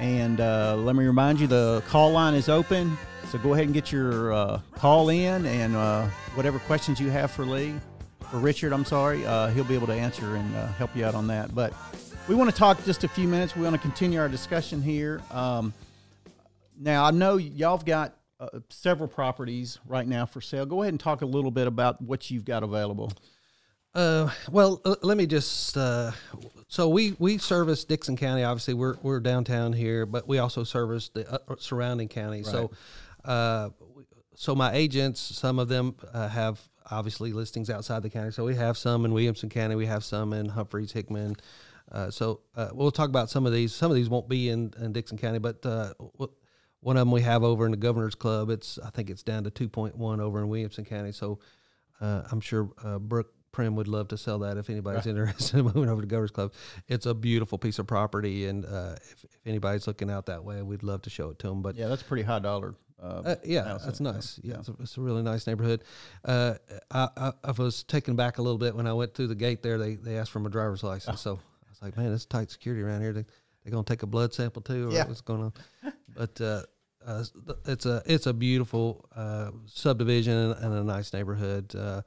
[0.01, 2.97] And uh, let me remind you, the call line is open,
[3.31, 7.31] so go ahead and get your uh, call in, and uh, whatever questions you have
[7.31, 7.75] for Lee,
[8.29, 9.19] for Richard, I'm sorry,
[9.53, 11.55] he'll be able to answer and help you out on that.
[11.55, 11.73] But
[12.27, 13.55] we want to talk just a few minutes.
[13.55, 15.21] We want to continue our discussion here.
[15.31, 15.73] Um,
[16.77, 18.17] now I know y'all have got
[18.53, 20.65] uh, several properties right now for sale.
[20.65, 23.11] Go ahead and talk a little bit about what you've got available.
[23.95, 25.77] Uh, well, l- let me just.
[25.77, 26.11] Uh,
[26.67, 28.43] so we we service Dickson County.
[28.43, 32.49] Obviously, we're we're downtown here, but we also service the uh, surrounding counties.
[32.49, 32.71] So,
[33.23, 33.69] uh,
[34.35, 38.31] so my agents, some of them uh, have obviously listings outside the county.
[38.31, 39.75] So we have some in Williamson County.
[39.75, 41.37] We have some in Humphreys, Hickman.
[41.91, 43.73] Uh, so uh, we'll talk about some of these.
[43.73, 45.93] Some of these won't be in, in Dickson County, but uh,
[46.83, 48.49] one of them we have over in the Governor's Club.
[48.49, 51.11] It's I think it's down to two point one over in Williamson County.
[51.11, 51.39] So
[52.01, 55.65] uh, I'm sure uh, Brooke Prim would love to sell that if anybody's interested in
[55.75, 56.53] moving over to Governor's Club.
[56.87, 60.61] It's a beautiful piece of property, and uh, if, if anybody's looking out that way,
[60.61, 61.61] we'd love to show it to them.
[61.61, 62.75] But Yeah, that's pretty high dollar.
[63.01, 64.39] Uh, uh, yeah, that's nice.
[64.43, 65.83] Yeah, It's, a, it's a really nice neighborhood.
[66.23, 66.55] Uh,
[66.89, 69.61] I, I, I was taken back a little bit when I went through the gate
[69.61, 69.77] there.
[69.77, 72.81] They they asked for my driver's license, so I was like, man, it's tight security
[72.81, 73.11] around here.
[73.13, 73.25] They
[73.65, 75.07] they gonna take a blood sample too, or Yeah.
[75.07, 75.53] what's going on?
[76.15, 76.39] But
[77.05, 77.23] uh,
[77.65, 81.75] it's a it's a beautiful uh, subdivision and, a nice neighborhood.
[81.75, 82.01] Uh,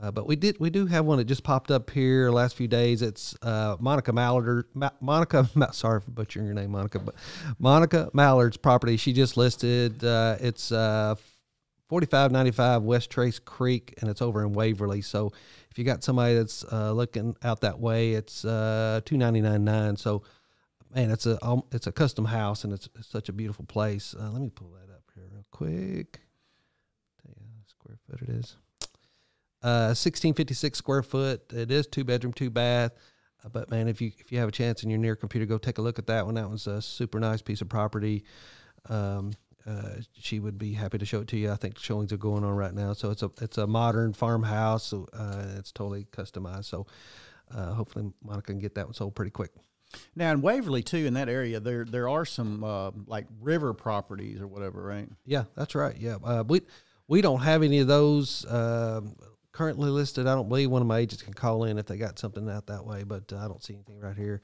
[0.00, 2.68] uh, but we did we do have one that just popped up here last few
[2.68, 3.02] days.
[3.02, 4.66] It's uh, Monica Mallard.
[4.74, 7.14] Ma- Monica, sorry for butchering your name, Monica, but
[7.58, 8.96] Monica Mallard's property.
[8.96, 10.02] She just listed.
[10.02, 11.14] It's uh,
[11.88, 15.02] forty five ninety five West Trace Creek, and it's over in Waverly.
[15.02, 15.32] So
[15.70, 19.96] if you got somebody that's looking out that way, it's uh, two ninety nine nine.
[19.96, 20.22] So
[20.94, 24.14] man, it's a um, it's a custom house, and it's, it's such a beautiful place.
[24.18, 26.20] Uh, let me pull that up here real quick.
[27.22, 28.56] Tell you how square foot it is.
[29.62, 31.52] Uh, sixteen fifty six square foot.
[31.52, 32.92] It is two bedroom, two bath.
[33.44, 35.46] Uh, but man, if you if you have a chance and you're near a computer,
[35.46, 36.34] go take a look at that one.
[36.34, 38.24] That one's a super nice piece of property.
[38.88, 39.32] Um,
[39.64, 41.52] uh, she would be happy to show it to you.
[41.52, 42.92] I think showings are going on right now.
[42.94, 44.84] So it's a it's a modern farmhouse.
[44.84, 46.64] So, uh, it's totally customized.
[46.64, 46.86] So
[47.54, 49.52] uh, hopefully Monica can get that one sold pretty quick.
[50.16, 54.40] Now in Waverly too, in that area, there there are some uh, like river properties
[54.40, 55.08] or whatever, right?
[55.26, 55.96] Yeah, that's right.
[55.96, 56.62] Yeah, uh, we
[57.08, 59.16] we don't have any of those um
[59.52, 60.26] currently listed.
[60.26, 62.66] I don't believe one of my agents can call in if they got something out
[62.68, 64.40] that way, but uh, I don't see anything right here.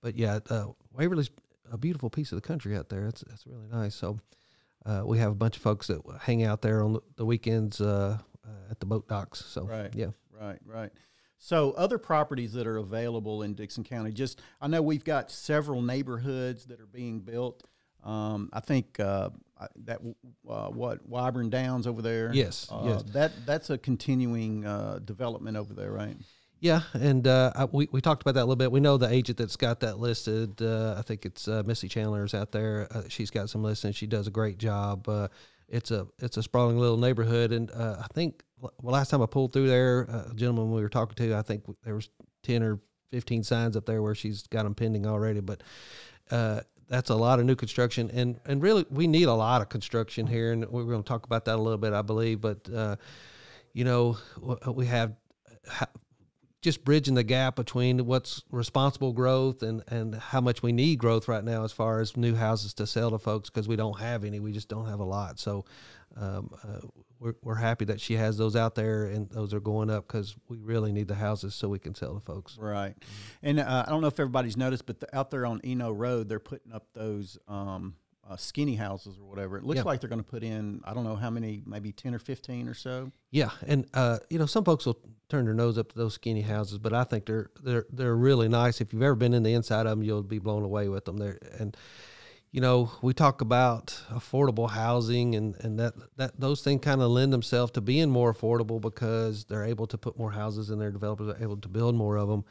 [0.00, 1.30] But yeah, uh, Waverly's
[1.70, 3.04] a beautiful piece of the country out there.
[3.04, 3.94] That's it's really nice.
[3.94, 4.18] So
[4.86, 7.80] uh, we have a bunch of folks that hang out there on the, the weekends
[7.80, 9.44] uh, uh, at the boat docks.
[9.44, 9.92] So Right.
[9.94, 10.08] yeah.
[10.40, 10.90] Right, right.
[11.44, 15.82] So other properties that are available in Dickson County, just I know we've got several
[15.82, 17.64] neighborhoods that are being built.
[18.04, 19.30] Um, I think uh,
[19.84, 20.00] that
[20.48, 22.30] uh, what Wyburn Downs over there.
[22.32, 23.02] Yes, uh, yes.
[23.12, 26.16] That that's a continuing uh, development over there, right?
[26.60, 28.70] Yeah, and uh, I, we we talked about that a little bit.
[28.70, 30.62] We know the agent that's got that listed.
[30.62, 32.86] Uh, I think it's uh, Missy Chandler's out there.
[32.92, 33.96] Uh, she's got some listings.
[33.96, 35.08] She does a great job.
[35.08, 35.26] Uh,
[35.72, 39.26] it's a it's a sprawling little neighborhood, and uh, I think well, last time I
[39.26, 42.08] pulled through there, uh, a gentleman we were talking to, I think there was
[42.42, 45.40] ten or fifteen signs up there where she's got them pending already.
[45.40, 45.62] But
[46.30, 49.68] uh, that's a lot of new construction, and and really we need a lot of
[49.68, 52.40] construction here, and we're going to talk about that a little bit, I believe.
[52.40, 52.96] But uh,
[53.72, 54.18] you know,
[54.66, 55.14] we have
[56.62, 61.26] just bridging the gap between what's responsible growth and and how much we need growth
[61.28, 64.24] right now as far as new houses to sell to folks because we don't have
[64.24, 65.64] any we just don't have a lot so
[66.16, 66.86] um, uh,
[67.22, 70.34] we're, we're happy that she has those out there and those are going up because
[70.48, 72.94] we really need the houses so we can sell to folks Right.
[73.42, 76.28] And uh, I don't know if everybody's noticed, but the, out there on Eno Road,
[76.28, 77.94] they're putting up those um,
[78.28, 79.56] uh, skinny houses or whatever.
[79.58, 79.82] It looks Yeah.
[79.84, 82.68] like they're going to put in, I don't know how many, maybe 10 or 15
[82.68, 83.10] or so.
[83.30, 86.42] Yeah, and uh, you know, some folks will turn their nose up to those skinny
[86.42, 88.80] houses, but I think they're they're they're really nice.
[88.80, 91.16] If you've ever been in the inside of them, you'll be blown away with them.
[91.16, 91.74] There and
[92.52, 97.10] you know, we talk about affordable housing and, and that, that those things kind of
[97.10, 100.90] lend themselves to being more affordable because they're able to put more houses and their
[100.90, 102.44] developers are able to build more of them.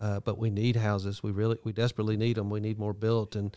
[0.00, 1.22] Uh, but we need houses.
[1.22, 2.50] We really, we desperately need them.
[2.50, 3.36] We need more built.
[3.36, 3.56] And,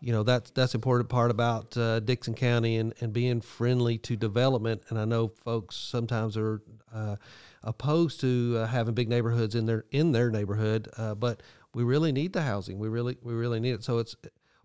[0.00, 4.16] you know, that's, that's important part about uh, Dickson County and, and being friendly to
[4.16, 4.82] development.
[4.88, 6.60] And I know folks sometimes are
[6.92, 7.16] uh,
[7.62, 10.88] opposed to uh, having big neighborhoods in their, in their neighborhood.
[10.96, 11.40] Uh, but
[11.72, 12.80] we really need the housing.
[12.80, 13.84] We really, we really need it.
[13.84, 14.16] So it's,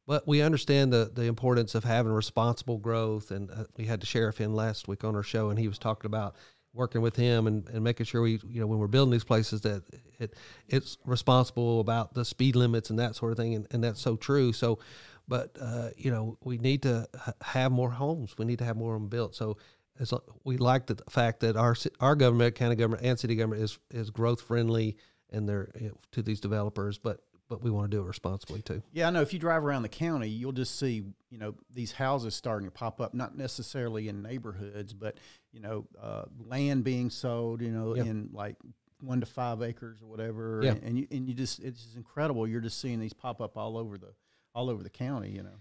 [0.08, 3.32] but we understand the the importance of having responsible growth.
[3.32, 5.78] And uh, we had the sheriff in last week on our show, and he was
[5.78, 6.36] talking about
[6.74, 9.62] working with him and, and making sure we, you know, when we're building these places
[9.62, 9.84] that
[10.20, 10.36] it
[10.68, 13.56] it's responsible about the speed limits and that sort of thing.
[13.56, 14.54] And, and that's so true.
[14.54, 14.80] So,
[15.28, 17.08] but uh, you know, we need to
[17.41, 18.36] have more homes.
[18.38, 19.36] We need to have more of them built.
[19.36, 19.58] So.
[19.99, 20.14] As
[20.45, 24.10] we like the fact that our our government, county government, and city government is is
[24.10, 24.97] growth friendly
[25.32, 27.20] and they're you know, to these developers, but
[27.52, 28.82] but we want to do it responsibly too.
[28.93, 29.22] Yeah, I know.
[29.22, 32.72] If you drive around the county, you'll just see, you know, these houses starting to
[32.72, 35.18] pop up, not necessarily in neighborhoods, but,
[35.52, 38.04] you know, uh, land being sold, you know, Yeah.
[38.06, 38.56] in like
[39.02, 40.62] one to five acres or whatever.
[40.64, 40.72] Yeah.
[40.72, 42.47] And, and you, and you just, it's just incredible.
[42.47, 44.14] You're just seeing these pop up all over the,
[44.56, 45.60] all over the county, you know.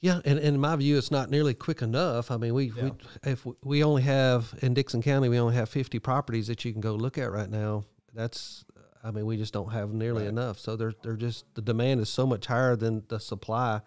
[0.00, 2.30] Yeah, and, and in my view, it's not nearly quick enough.
[2.30, 2.90] I mean, we, Yeah.
[2.90, 2.92] we
[3.30, 6.72] if we- we only have in Dickson County, we only have fifty properties that you
[6.72, 7.84] can go look at right now.
[8.14, 8.64] that's
[9.04, 10.58] I mean we just don't have nearly enough.
[10.58, 13.80] So they're they're just the demand is so much higher than the supply.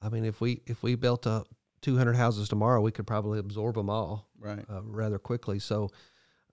[0.00, 1.44] I mean if we if we built a
[1.82, 4.64] 200 houses tomorrow, we could probably absorb them all Right.
[4.70, 5.58] uh, rather quickly.
[5.58, 5.90] So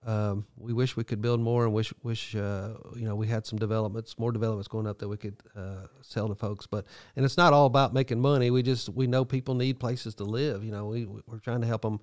[0.06, 3.46] um, we wish we could build more, and wish wish uh, you know we had
[3.46, 6.66] some developments, more developments going up that we could uh, sell to folks.
[6.66, 6.86] But
[7.16, 8.50] and it's not all about making money.
[8.50, 10.64] We just we know people need places to live.
[10.64, 12.00] You know, we we're trying to help them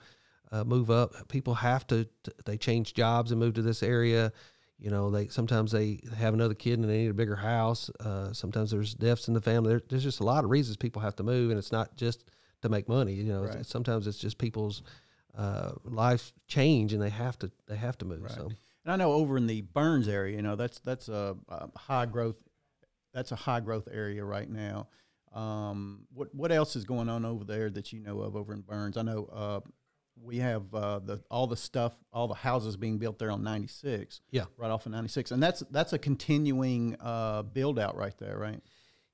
[0.51, 1.27] uh, move up.
[1.27, 4.31] People have to t- they change jobs and move to this area.
[4.79, 7.89] You know, they sometimes they have another kid and they need a bigger house.
[7.99, 9.69] Uh, sometimes there's deaths in the family.
[9.69, 12.25] There, there's just a lot of reasons people have to move, and it's not just
[12.61, 13.13] to make money.
[13.13, 13.65] You know, Right.
[13.65, 14.83] sometimes it's just people's
[15.35, 18.23] uh, life change and they have to they have to move.
[18.23, 18.31] Right.
[18.31, 18.51] So
[18.85, 22.05] And I know over in the Burns area, you know, that's that's a, a high
[22.05, 22.35] growth.
[23.13, 24.87] That's a high growth area right now.
[25.33, 28.61] Um, what what else is going on over there that you know of over in
[28.61, 28.95] Burns?
[28.97, 29.59] I know uh,
[30.21, 33.67] we have uh, the all the stuff, all the houses being built there on ninety
[33.67, 34.21] six.
[34.31, 34.45] Yeah.
[34.57, 38.37] right off of ninety six, and that's that's a continuing uh, build out right there,
[38.37, 38.61] right?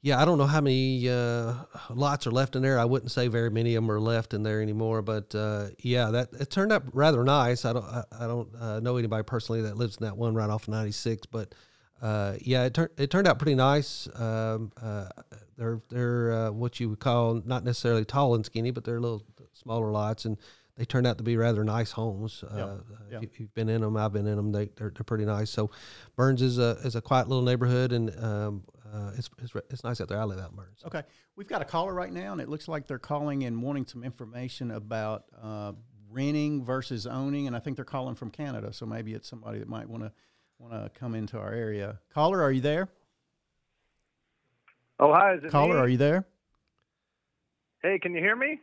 [0.03, 1.53] yeah, I don't know how many uh,
[1.89, 2.77] lots are left in there.
[2.77, 6.11] I wouldn't say very many of them are left in there anymore, but uh, yeah,
[6.11, 7.63] that it turned out rather nice.
[7.63, 10.49] I don't I, I don't uh, know anybody personally that lives in that one right
[10.49, 11.55] off of 96, but
[12.01, 14.09] uh, yeah, it turned it turned out pretty nice.
[14.19, 15.07] Um, uh,
[15.57, 19.01] they're they're uh, what you would call not necessarily tall and skinny, but they're a
[19.01, 19.23] little
[19.53, 20.37] smaller lots, and
[20.75, 22.43] they turned out to be rather nice homes.
[22.43, 22.77] Uh, uh,
[23.11, 23.19] yeah.
[23.21, 24.51] If you've been in them, I've been in them.
[24.51, 25.49] They they're, they're pretty nice.
[25.49, 25.69] So
[26.15, 30.01] Burns is a is a quiet little neighborhood, and um, uh, it's, it's it's nice
[30.01, 30.19] out there.
[30.19, 30.83] I live out in Burns.
[30.85, 31.03] Okay,
[31.35, 34.03] we've got a caller right now, and it looks like they're calling and wanting some
[34.03, 35.73] information about uh,
[36.09, 39.69] renting versus owning, and I think they're calling from Canada, so maybe it's somebody that
[39.69, 40.11] might want to
[40.57, 41.99] want to come into our area.
[42.13, 42.89] Caller, are you there?
[44.99, 45.35] Oh, hi.
[45.35, 45.79] Is it Caller, me?
[45.79, 46.25] are you there?
[47.81, 48.59] Hey, can you hear me?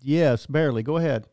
[0.00, 0.82] Yes, barely.
[0.82, 1.26] Go ahead.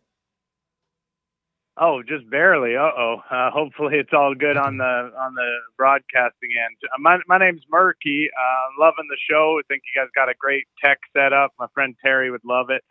[1.77, 2.77] Oh, just barely.
[2.77, 3.17] Uh oh.
[3.29, 6.77] Uh, hopefully, it's all good on the on the broadcasting end.
[6.83, 8.29] Uh, my my name's Murky.
[8.31, 9.59] Uh, I'm loving the show.
[9.59, 11.51] I think you guys got a great tech setup.
[11.59, 12.81] My friend Terry would love it.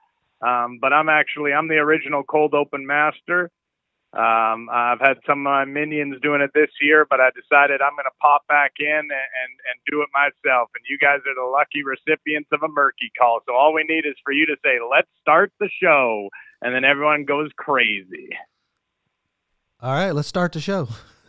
[0.47, 3.51] Um, but I'm actually I'm the original cold open master.
[4.12, 7.97] Um, I've had some of my minions doing it this year, but I decided I'm
[7.97, 10.68] going to pop back in and, and and do it myself.
[10.76, 13.41] And you guys are the lucky recipients of a Murky call.
[13.49, 16.28] So all we need is for you to say, "Let's start the show,"
[16.61, 18.28] and then everyone goes crazy.
[19.85, 20.89] All right, let's start the show.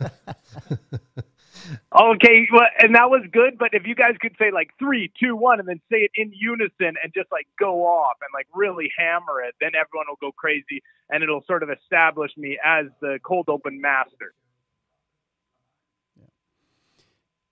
[1.98, 3.58] Okay, well, and that was good.
[3.58, 6.30] But if you guys could say like three, two, one, and then say it in
[6.32, 10.30] unison and just like go off and like really hammer it, then everyone will go
[10.30, 14.32] crazy, and it'll sort of establish me as the cold open master.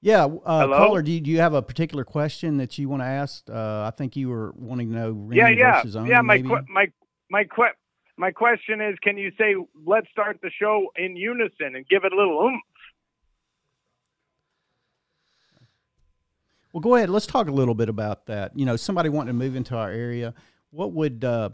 [0.00, 0.76] Yeah, uh, Hello?
[0.76, 3.48] caller, do you, do you have a particular question that you want to ask?
[3.50, 6.10] Uh, I think you were wanting to know renting yeah, yeah, versus owning.
[6.10, 6.20] yeah.
[6.20, 6.48] My maybe?
[6.50, 6.86] que- my
[7.30, 7.74] my que-
[8.16, 9.54] my question is, can you say
[9.84, 12.62] let's start the show in unison and give it a little oomph?
[16.72, 17.08] Well, go ahead.
[17.08, 18.58] Let's talk a little bit about that.
[18.58, 20.34] You know, somebody wanting to move into our area.
[20.70, 21.50] What would uh,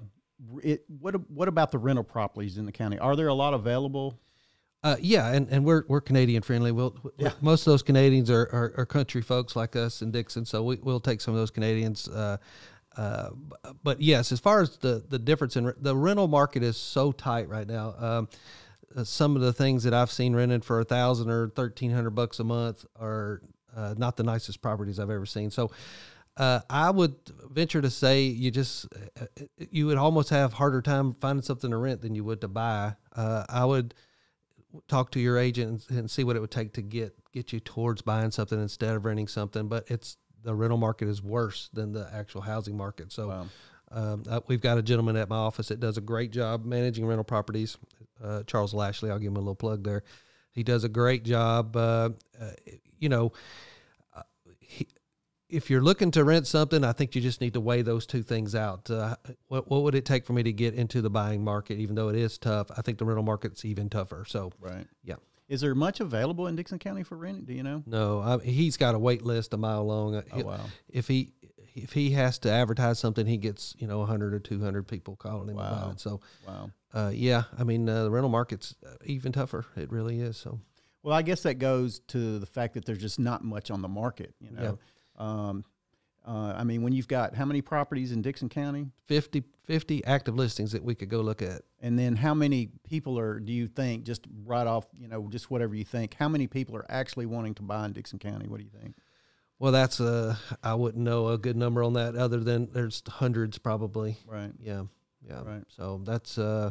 [0.62, 0.84] it?
[0.88, 2.98] What what about the rental properties in the county?
[2.98, 4.18] Are there a lot available?
[4.82, 6.72] Uh, yeah, and, and we're we're Canadian friendly.
[6.72, 7.32] We'll, Yeah.
[7.42, 10.76] most of those Canadians are, are, are country folks like us in Dickson, so we,
[10.76, 12.08] we'll take some of those Canadians.
[12.08, 12.38] Uh,
[12.96, 13.30] uh,
[13.82, 17.48] but yes, as far as the the difference in the rental market is so tight
[17.48, 17.94] right now.
[17.98, 18.28] Um,
[18.96, 22.10] uh, some of the things that I've seen rented for a thousand or thirteen hundred
[22.10, 23.42] bucks a month are
[23.76, 25.50] uh, not the nicest properties I've ever seen.
[25.50, 25.70] So.
[26.36, 27.16] Uh, I would
[27.50, 28.86] venture to say you just
[29.20, 29.26] uh,
[29.58, 32.94] you would almost have harder time finding something to rent than you would to buy.
[33.14, 33.94] Uh, I would
[34.88, 38.00] talk to your agent and see what it would take to get get you towards
[38.00, 39.68] buying something instead of renting something.
[39.68, 43.12] But it's the rental market is worse than the actual housing market.
[43.12, 43.46] So Wow.
[43.90, 47.06] um, uh, we've got a gentleman at my office that does a great job managing
[47.06, 47.76] rental properties.
[48.22, 50.02] Uh, Charles Lashley, I'll give him a little plug there.
[50.52, 51.76] He does a great job.
[51.76, 52.10] Uh,
[52.40, 52.50] uh,
[52.98, 53.32] you know,
[54.14, 54.22] uh,
[54.60, 54.86] he,
[55.48, 58.22] if you're looking to rent something, I think you just need to weigh those two
[58.22, 58.88] things out.
[58.90, 59.16] Uh,
[59.48, 62.08] what, what would it take for me to get into the buying market, even though
[62.08, 62.70] it is tough?
[62.76, 64.24] I think the rental market's even tougher.
[64.28, 64.86] So, Right.
[65.02, 65.16] yeah.
[65.50, 67.44] Is there much available in Dickson County for rent?
[67.44, 67.82] Do you know?
[67.84, 70.14] No, I, he's got a wait list a mile long.
[70.14, 70.60] Uh, Oh he'll- wow.
[70.88, 71.32] If he
[71.74, 75.48] if he has to advertise something, he gets you know 100 or 200 people calling
[75.48, 75.66] him Wow.
[75.68, 76.00] about it.
[76.00, 76.70] So, Wow.
[76.94, 79.64] uh, yeah, I mean uh, the rental market's uh, even tougher.
[79.76, 80.36] It really is.
[80.36, 80.60] So,
[81.02, 83.88] Well, I guess that goes to the fact that there's just not much on the
[83.88, 84.34] market.
[84.40, 84.78] You know.
[85.16, 85.64] Um,
[86.26, 90.34] uh, I mean, when you've got how many properties in Dickson County, 50, 50 active
[90.34, 91.62] listings that we could go look at.
[91.80, 93.40] and then how many people are?
[93.40, 94.86] Do you think just right off?
[94.98, 96.14] You know, just whatever you think.
[96.14, 98.48] How many people are actually wanting to buy in Dickson County?
[98.48, 98.94] What do you think?
[99.58, 103.58] Well, that's uh, I wouldn't know a good number on that other than there's hundreds
[103.58, 104.16] probably.
[104.26, 104.52] Right.
[104.58, 104.84] Yeah,
[105.26, 105.42] yeah.
[105.44, 105.64] Right.
[105.68, 106.70] So that's uh,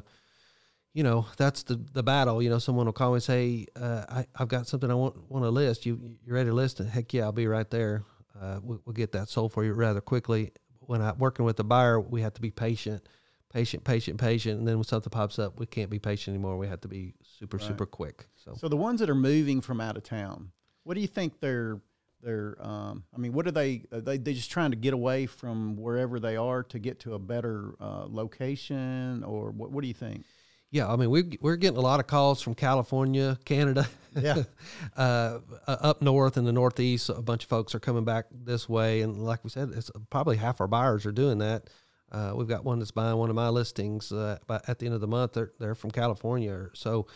[0.94, 2.42] you know that's the the battle.
[2.42, 5.30] You know, someone will call me and say, uh, I, "I've got something I want
[5.30, 5.86] want to list.
[5.86, 6.88] You you ready to list it?
[6.88, 8.04] Heck yeah, I'll be right there.
[8.40, 10.52] Uh, we'll, we'll get that sold for you rather quickly.
[10.80, 13.08] When I working with the buyer, we have to be patient,
[13.54, 16.58] patient, patient, patient, and then when something pops up, we can't be patient anymore.
[16.58, 18.28] We have to be super super quick.
[18.36, 20.52] So So the ones that are moving from out of town,
[20.84, 21.82] what do you think they're
[22.22, 22.58] they're?
[22.60, 23.84] Um, I mean, what are they?
[23.92, 27.14] Are they they just trying to get away from wherever they are to get to
[27.14, 29.72] a better uh, location, or what?
[29.72, 30.26] What do you think?
[30.72, 34.44] Yeah, I mean we we're getting a lot of calls from California, Canada, Yeah.
[34.98, 37.10] uh, uh, up north in the Northeast.
[37.10, 40.38] A bunch of folks are coming back this way, and like we said, it's probably
[40.38, 41.70] half our buyers are doing that.
[42.12, 44.96] Uh, we've got one that's buying one of my listings uh, by, at the end
[44.96, 45.34] of the month.
[45.34, 47.08] They're they're from California, so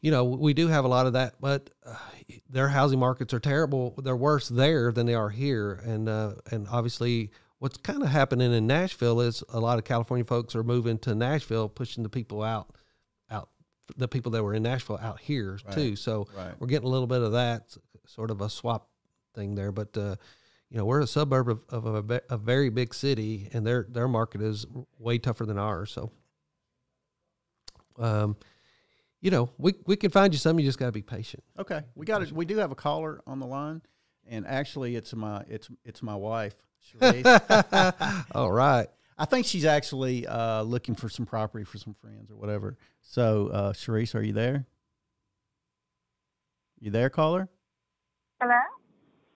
[0.00, 1.34] you know we do have a lot of that.
[1.40, 1.94] But uh,
[2.48, 3.94] their housing markets are terrible.
[4.02, 7.30] They're worse there than they are here, and uh, and obviously.
[7.58, 11.14] What's kind of happening in Nashville is a lot of California folks are moving to
[11.14, 12.76] Nashville, pushing the people out
[13.30, 13.48] out
[13.96, 15.96] the people that were in Nashville out here too.
[15.96, 16.54] So right.
[16.58, 18.88] we're getting a little bit of that sort of a swap
[19.34, 19.72] thing there.
[19.72, 20.16] But uh,
[20.70, 24.08] you know, we're a suburb of, of a, a very big city, and their their
[24.08, 24.66] market is
[24.98, 25.90] way tougher than ours.
[25.90, 26.10] So,
[27.98, 28.36] um,
[29.20, 30.58] you know, we we can find you some.
[30.58, 31.42] You just got to be patient.
[31.58, 32.32] Okay, we got it.
[32.32, 33.82] We do have a caller on the line,
[34.26, 36.54] and actually, it's my it's it's my wife.
[36.96, 38.24] Sharice.
[38.34, 38.86] All right.
[39.18, 42.76] I think she's actually uh, looking for some property for some friends or whatever.
[43.00, 44.66] So, uh, Sharice, are you there?
[46.80, 47.48] You there, caller?
[48.40, 48.54] Hello?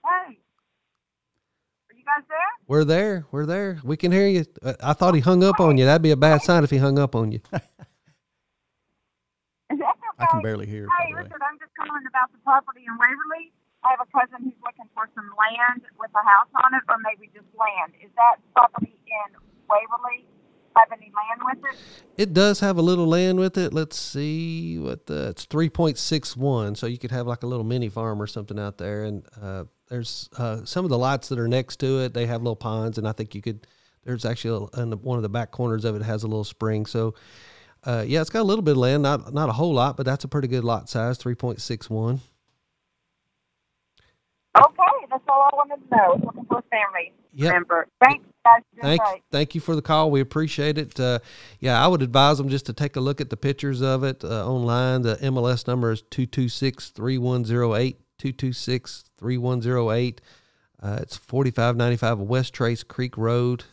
[0.05, 0.39] Hey.
[0.39, 2.39] Are you guys there?
[2.69, 3.27] We're there.
[3.33, 3.81] We're there.
[3.83, 4.45] We can hear you.
[4.63, 5.85] Uh, I thought he hung up on you.
[5.85, 7.41] That'd be a bad sign if he hung up on you.
[7.53, 9.83] Is that okay?
[10.19, 10.87] I can barely hear.
[10.87, 11.23] by Hey, the way.
[11.25, 13.51] Richard, I'm just calling about the property in Waverly.
[13.85, 16.97] I have a cousin who's looking for some land with a house on it, or
[17.03, 17.93] maybe just land.
[18.03, 20.26] Is that property in Waverly?
[20.74, 21.78] Have any land with it?
[22.16, 23.74] It does have a little land with it.
[23.74, 26.76] Let's see what the it's three point six one.
[26.76, 29.05] So you could have like a little mini farm or something out there.
[29.05, 32.14] And uh, there's uh, some of the lots that are next to it.
[32.14, 33.66] They have little ponds, and I think you could.
[34.05, 36.87] There's actually a, the, one of the back corners of it has a little spring.
[36.87, 37.14] So
[37.85, 40.07] uh, yeah, it's got a little bit of land, not not a whole lot, but
[40.07, 42.20] that's a pretty good lot size, three point six one.
[45.13, 46.19] That's all I wanted to know.
[46.25, 47.53] Looking for a family Yep.
[47.53, 47.87] member.
[48.03, 48.25] Thanks.
[48.81, 49.01] Thank,
[49.31, 50.11] thank you for the call.
[50.11, 50.99] We appreciate it.
[50.99, 51.21] Uh,
[51.61, 54.25] yeah, I would advise them just to take a look at the pictures of it
[54.25, 55.03] uh, online.
[55.03, 57.99] The MLS number is 226 3108.
[58.19, 60.21] 226 3108.
[60.83, 63.65] Uh, It's 4595 West Trace Creek Road,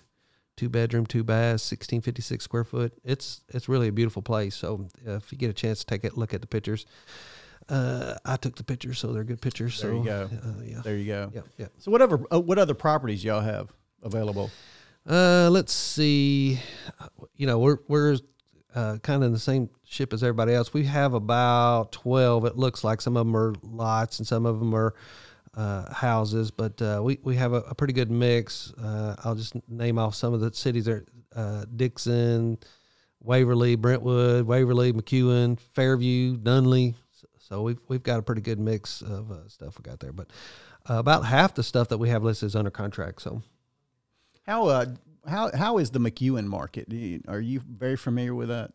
[0.56, 2.94] two bedroom, two baths, 1656 square foot.
[3.04, 4.56] It's it's really a beautiful place.
[4.56, 6.86] So uh, if you get a chance to take a look at the pictures,
[7.70, 9.80] uh, I took the pictures, so they're good pictures.
[9.82, 10.30] There so, you go.
[10.32, 10.82] Uh, yeah.
[10.84, 11.32] There you go.
[11.34, 11.67] Yeah, yeah.
[11.78, 12.26] So, whatever.
[12.32, 13.72] Uh, what other properties y'all have
[14.03, 14.49] available?
[15.07, 16.59] Uh, let's see.
[17.36, 18.17] You know, we're we're
[18.76, 20.74] uh, kind of in the same ship as everybody else.
[20.74, 22.45] We have about twelve.
[22.45, 24.93] It looks like some of them are lots and some of them are
[25.55, 28.74] uh, houses, but uh, we we have a, a pretty good mix.
[28.74, 31.05] Uh, I'll just name off some of the cities: there,
[31.36, 32.57] uh, Dickson,
[33.22, 36.95] Waverly, Brentwood, Waverly, McEwen, Fairview, Dunley.
[37.50, 40.14] So we've we've got a pretty good mix of uh, stuff we got there.
[40.14, 40.30] But
[40.89, 43.22] uh, about half the stuff that we have listed is under contract.
[43.22, 43.41] So.
[44.45, 44.86] How uh
[45.28, 46.91] how how is the McEwen market?
[46.91, 48.72] You, are you very familiar with that?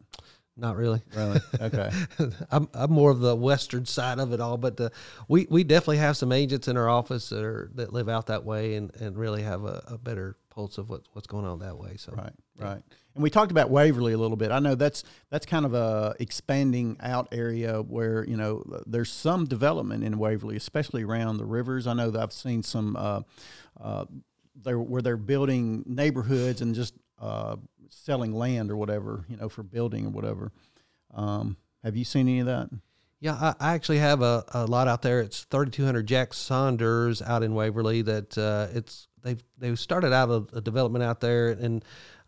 [0.56, 1.02] Not really.
[1.16, 1.40] Really?
[1.60, 1.90] Okay.
[2.50, 4.90] I'm, I'm more of the western side of it all, but uh,
[5.26, 8.44] we we definitely have some agents in our office that are that live out that
[8.44, 11.76] way and, and really have a, a better pulse of what, what's going on that
[11.76, 11.96] way.
[11.96, 12.82] So Right, right.
[13.14, 14.50] And we talked about Waverly a little bit.
[14.50, 19.44] I know that's that's kind of a expanding out area where you know there's some
[19.46, 21.86] development in Waverly, especially around the rivers.
[21.86, 23.20] I know that I've seen some uh,
[23.80, 24.06] uh,
[24.54, 27.56] there where they're building neighborhoods and just uh,
[27.88, 30.50] selling land or whatever, you know, for building or whatever.
[31.14, 32.68] Um, have you seen any of that?
[33.20, 35.20] Yeah, I, I actually have a, a lot out there.
[35.20, 38.02] It's 3200 Jack Saunders out in Waverly.
[38.02, 41.84] That uh, it's they've they've started out a, a development out there and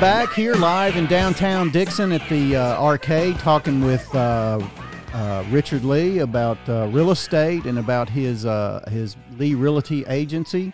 [0.00, 4.60] back here live in downtown Dickson at the uh, arcade talking with uh,
[5.12, 10.72] uh, Richard Lee about uh, real estate and about his uh, his Lee Realty Agency.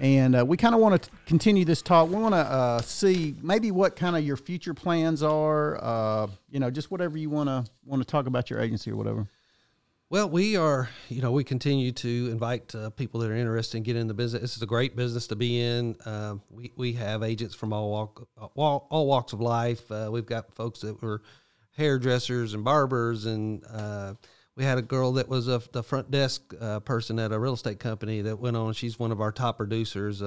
[0.00, 2.08] And uh, we kind of want to continue this talk.
[2.08, 6.28] We want to see maybe what kind of your future plans are.
[6.50, 9.28] You know, just whatever you want to want to talk about your agency or whatever.
[10.14, 13.82] Well, we are, you know, we continue to invite uh, people that are interested in
[13.82, 14.42] getting in the business.
[14.42, 15.96] This is a great business to be in.
[16.06, 19.90] Um, we, we have agents from all walk, all, all walks of life.
[19.90, 21.20] Uh, we've got folks that were
[21.72, 24.14] hairdressers and barbers, and uh,
[24.54, 27.54] we had a girl that was a, the front desk uh, person at a real
[27.54, 28.72] estate company that went on.
[28.72, 30.22] She's one of our top producers.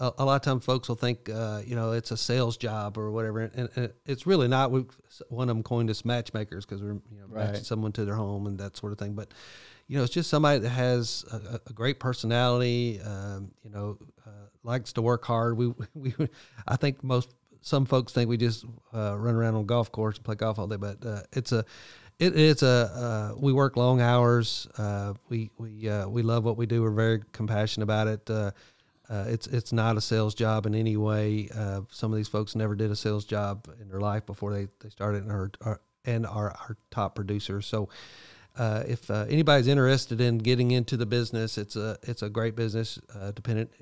[0.00, 2.56] Uh, a, a lot of times, folks will think, uh, you know, it's a sales
[2.56, 4.70] job or whatever, and, and it's really not.
[4.70, 4.84] We
[5.28, 8.46] one of them coined us matchmakers because we're you know matching someone to their home
[8.46, 9.14] and that sort of thing.
[9.14, 9.32] But
[9.86, 13.00] you know, it's just somebody that has a, a great personality.
[13.00, 14.30] Um, you know, uh,
[14.62, 15.56] likes to work hard.
[15.56, 16.14] We we
[16.66, 17.30] I think most
[17.62, 20.58] some folks think we just uh, run around on a golf course and play golf
[20.58, 21.64] all day, but uh, it's a
[22.18, 24.66] it, it's a uh, we work long hours.
[24.78, 26.82] Uh, we we uh, we love what we do.
[26.82, 28.54] We're very compassionate about it.
[29.10, 31.48] Uh, it's it's not a sales job in any way.
[31.54, 34.68] Uh, some of these folks never did a sales job in their life before they,
[34.80, 37.66] they started and are, are and are our top producers.
[37.66, 37.88] So
[38.56, 42.54] uh, if uh, anybody's interested in getting into the business, it's a it's a great
[42.54, 43.00] business.
[43.12, 43.72] Uh, dependent,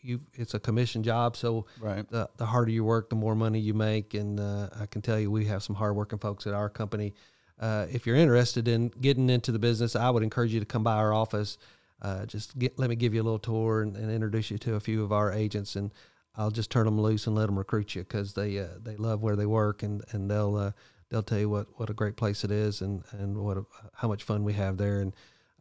[0.00, 2.08] you it's a commission job, so Right.
[2.08, 4.14] the the harder you work, the more money you make.
[4.14, 7.12] And uh, I can tell you, we have some hardworking folks at our company.
[7.60, 10.84] Uh, if you're interested in getting into the business, I would encourage you to come
[10.84, 11.58] by our office.
[12.00, 14.74] Uh, just get, let me give you a little tour and, and introduce you to
[14.74, 15.90] a few of our agents, and
[16.36, 19.20] I'll just turn them loose and let them recruit you because they uh, they love
[19.22, 20.70] where they work and and they'll uh,
[21.10, 24.06] they'll tell you what, what a great place it is and and what a, how
[24.06, 25.00] much fun we have there.
[25.00, 25.14] And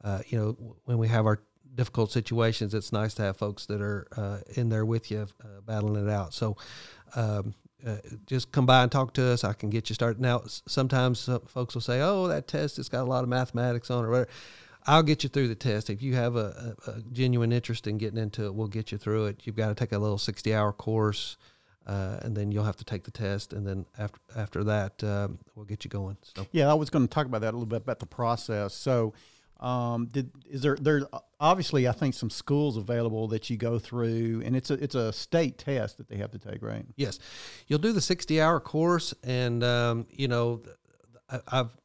[0.03, 1.39] uh, you know when we have our
[1.73, 5.61] difficult situations, it's nice to have folks that are uh, in there with you, uh,
[5.65, 6.33] battling it out.
[6.33, 6.55] So.
[7.15, 9.43] Um, uh, just come by and talk to us.
[9.43, 10.19] I can get you started.
[10.19, 13.91] Now, sometimes some folks will say, "Oh, that test has got a lot of mathematics
[13.91, 14.29] on it."
[14.87, 15.89] I'll get you through the test.
[15.89, 18.97] If you have a, a, a genuine interest in getting into it, we'll get you
[18.97, 19.41] through it.
[19.43, 21.35] You've got to take a little sixty-hour course,
[21.85, 25.39] uh, and then you'll have to take the test, and then after after that, um,
[25.55, 26.15] we'll get you going.
[26.21, 26.47] So.
[26.53, 28.73] Yeah, I was going to talk about that a little bit about the process.
[28.73, 29.13] So,
[29.59, 31.01] um, did is there there
[31.39, 35.11] obviously I think some schools available that you go through, and it's a it's a
[35.11, 36.85] state test that they have to take, right?
[36.95, 37.19] Yes,
[37.67, 40.61] you'll do the sixty-hour course, and um, you know,
[41.29, 41.77] I, I've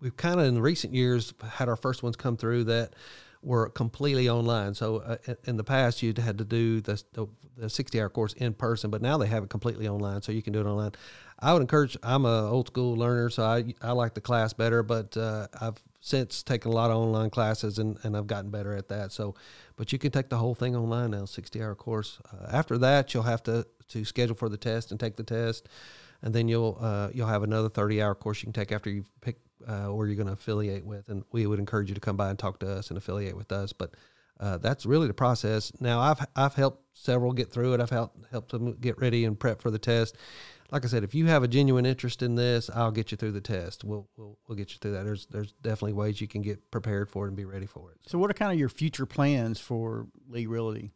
[0.00, 2.94] we've kind of in recent years had our first ones come through that
[3.42, 4.74] were completely online.
[4.74, 7.26] So uh, in- the past, you'd had to do the the,
[7.56, 10.52] the sixty-hour course in person, but now they have it completely online, so you can
[10.52, 10.92] do it online.
[11.38, 11.96] I would encourage.
[12.02, 15.80] I'm a old school learner, so I I like the class better, but uh, I've
[16.00, 19.12] since taken a lot of online classes and, and I've gotten better at that.
[19.12, 19.34] So,
[19.76, 22.18] but you can take the whole thing online now, 60 hour course.
[22.32, 25.68] Uh, after that, you'll have to, to schedule for the test and take the test.
[26.22, 29.04] And then you'll, uh, you'll have another 30 hour course you can take after you
[29.20, 31.08] pick, uh, where you're going to affiliate with.
[31.08, 33.52] And we would encourage you to come by and talk to us and affiliate with
[33.52, 33.72] us.
[33.72, 33.94] But,
[34.40, 35.72] uh, that's really the process.
[35.80, 37.80] Now I've, I've helped several get through it.
[37.80, 40.16] I've helped, helped them get ready and prep for the test
[40.70, 43.32] like I said, if you have a genuine interest in this, I'll get you through
[43.32, 43.84] the test.
[43.84, 45.04] We'll we'll, we'll get you through that.
[45.04, 47.98] There's there's definitely ways you can get prepared for it and be ready for it.
[48.06, 50.92] So, what are kind of your future plans for Lee Realty?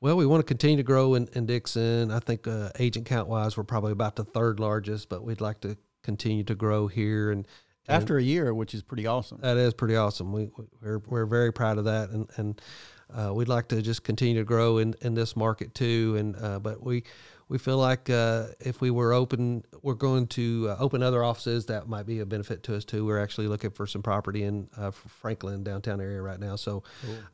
[0.00, 2.12] Well, we want to continue to grow in, in Dickson.
[2.12, 5.60] I think uh, agent count wise, we're probably about the third largest, but we'd like
[5.62, 7.32] to continue to grow here.
[7.32, 7.48] And,
[7.88, 9.38] and After a year, which is pretty awesome.
[9.40, 10.32] that is pretty awesome.
[10.32, 10.50] We
[10.82, 12.60] we're we're very proud of that, and and
[13.12, 16.16] uh, we'd like to just continue to grow in, in this market too.
[16.18, 17.04] And uh, but we
[17.48, 21.66] we feel like uh, if we were open, we're going to uh, open other offices.
[21.66, 23.06] That might be a benefit to us too.
[23.06, 26.56] We're actually looking for some property in uh, Franklin downtown area right now.
[26.56, 26.82] So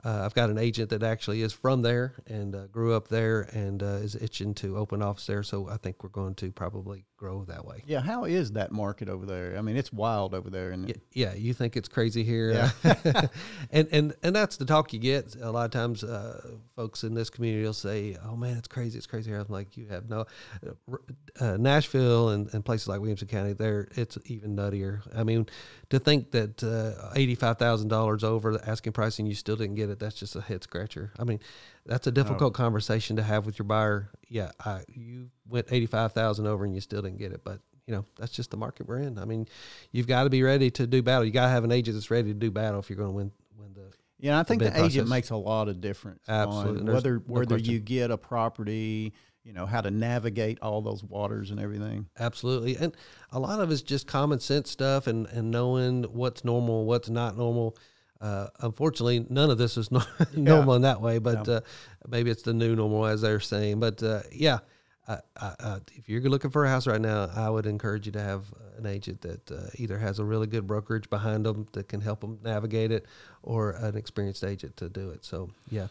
[0.05, 3.43] uh, I've got an agent that actually is from there and uh, grew up there
[3.53, 5.43] and uh, is itching to open office there.
[5.43, 7.83] So I think we're going to probably grow that way.
[7.87, 9.57] Yeah, how is that market over there?
[9.57, 13.27] I mean, it's wild over there, and Y- Yeah, you think it's crazy here, uh,
[13.71, 15.35] and and and that's the talk you get.
[15.41, 18.99] A lot of times, uh, folks in this community will say, "Oh man, it's crazy,
[18.99, 20.27] it's crazy here." I'm like, you have no.
[21.41, 25.03] Uh, Nashville and, and places like Williamson County, there it's even nuttier.
[25.17, 25.47] I mean,
[25.91, 29.57] to think that uh, eighty five thousand dollars over the asking price and you still
[29.57, 31.13] didn't get it, that's just a head scratcher.
[31.19, 31.41] I mean,
[31.87, 34.11] that's a difficult conversation to have with your buyer.
[34.29, 37.61] Yeah, I, you went eighty five thousand over and you still didn't get it, but
[37.87, 39.19] you know that's just the market we're in.
[39.19, 39.47] I mean,
[39.93, 41.25] you've got to be ready to do battle.
[41.25, 43.17] You got to have an agent that's ready to do battle if you're going to
[43.17, 43.93] win win the.
[44.19, 46.23] Yeah, I think the the, agent makes a lot of difference.
[46.29, 49.13] Absolutely, on there's whether no whether you get a property,
[49.45, 52.07] you know, how to navigate all those waters and everything.
[52.19, 52.97] Absolutely, and
[53.31, 57.37] a lot of it's just common sense stuff and and knowing what's normal, what's not
[57.37, 57.77] normal.
[58.21, 60.03] Uh, unfortunately, none of this is no-
[60.35, 61.61] normal in that way, but uh,
[62.09, 63.81] maybe it's the new normal, as they're saying.
[63.81, 64.61] But uh, yeah,
[65.07, 68.23] I, I, if you're looking for a house right now, I would encourage you to
[68.23, 68.47] have
[68.79, 72.21] an agent that uh, either has a really good brokerage behind them that can help
[72.23, 73.05] them navigate it,
[73.43, 75.25] or an experienced agent to do it.
[75.25, 75.89] So yeah,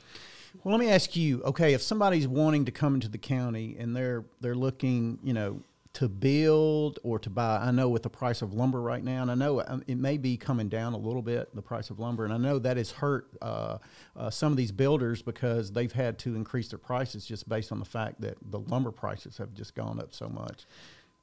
[0.63, 1.41] Well, let me ask you.
[1.43, 5.61] Okay, if somebody's wanting to come into the county and they're they're looking, you know,
[5.93, 9.29] to build or to buy, I know with the price of lumber right now, and
[9.31, 12.23] I know um, it may be coming down a little bit, the price of lumber,
[12.25, 13.77] and I know that has hurt uh,
[14.15, 17.79] uh, some of these builders because they've had to increase their prices just based on
[17.79, 20.65] the fact that the lumber prices have just gone up so much.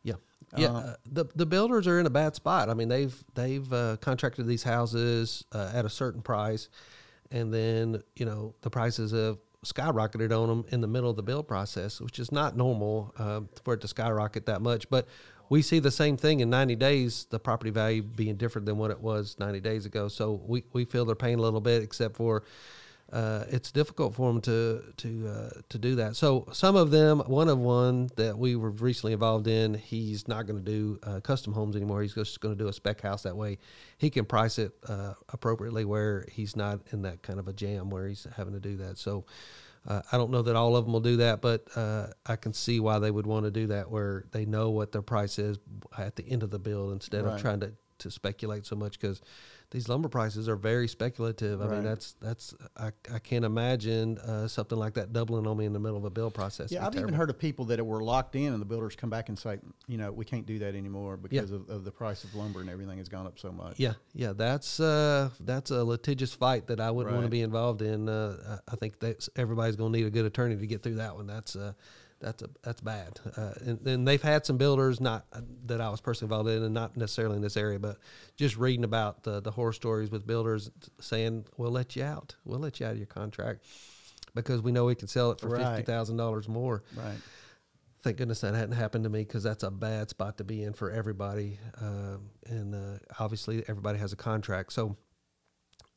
[0.03, 0.15] Yeah,
[0.57, 0.69] yeah.
[0.69, 2.69] Uh, Uh, the the builders are in a bad spot.
[2.71, 6.69] I mean, they've they've uh, contracted these houses uh, at a certain price,
[7.31, 11.23] and then you know the prices have skyrocketed on them in the middle of the
[11.23, 14.89] build process, which is not normal uh, for it to skyrocket that much.
[14.89, 15.07] But
[15.51, 18.91] we see the same thing in 90 days, the property value being different than what
[18.91, 20.09] it was 90 days ago.
[20.09, 22.45] So we, we feel they're paying a little bit, except for
[23.13, 26.17] uh, it's difficult for them to to uh, to do that.
[26.17, 30.47] So some of them, one of one that we were recently involved in, he's not
[30.47, 32.03] going to do uh, custom homes anymore.
[32.03, 33.23] He's just going to do a spec house.
[33.25, 33.59] That way,
[33.99, 37.91] he can price it uh, appropriately where he's not in that kind of a jam
[37.91, 38.99] where he's having to do that.
[38.99, 39.25] So.
[39.89, 42.53] Uh, I don't know that all of them will do that, but uh, I can
[42.53, 45.59] see why they would want to do that, where they know what their price is
[45.97, 47.37] at the end of the build instead Right.
[47.37, 49.01] of trying to, to speculate so much.
[49.01, 49.23] Because
[49.71, 51.61] these lumber prices are very speculative.
[51.61, 51.75] I Right.
[51.77, 55.73] mean, that's that's I, I can't imagine uh, something like that doubling on me in
[55.73, 56.73] the middle of a build process.
[56.73, 59.29] Yeah, I've even heard of people that were locked in, and the builders come back
[59.29, 62.35] and say, you know, we can't do that anymore because of, of the price of
[62.35, 63.79] lumber and everything has gone up so much.
[63.79, 67.83] Yeah, yeah, that's uh, that's a litigious fight that I wouldn't want to be involved
[67.83, 68.09] in.
[68.09, 70.97] Uh, I I think that everybody's going to need a good attorney to get through
[70.97, 71.27] that one.
[71.29, 71.75] That's uh,
[72.21, 73.19] that's a that's bad.
[73.37, 76.63] Uh, and, and they've had some builders not uh, that I was personally involved in,
[76.63, 77.97] and not necessarily in this area, but
[78.37, 82.37] just reading about the the horror stories with builders saying, "We'll let you out.
[82.45, 83.65] We'll let you out of your contract."
[84.35, 85.77] Because we know we can sell it for Right.
[85.77, 86.85] fifty thousand dollars more.
[86.97, 87.19] Right.
[88.03, 90.73] Thank goodness that hadn't happened to me because that's a bad spot to be in
[90.73, 91.59] for everybody.
[91.81, 94.73] Um, and uh, obviously, everybody has a contract.
[94.73, 94.97] So,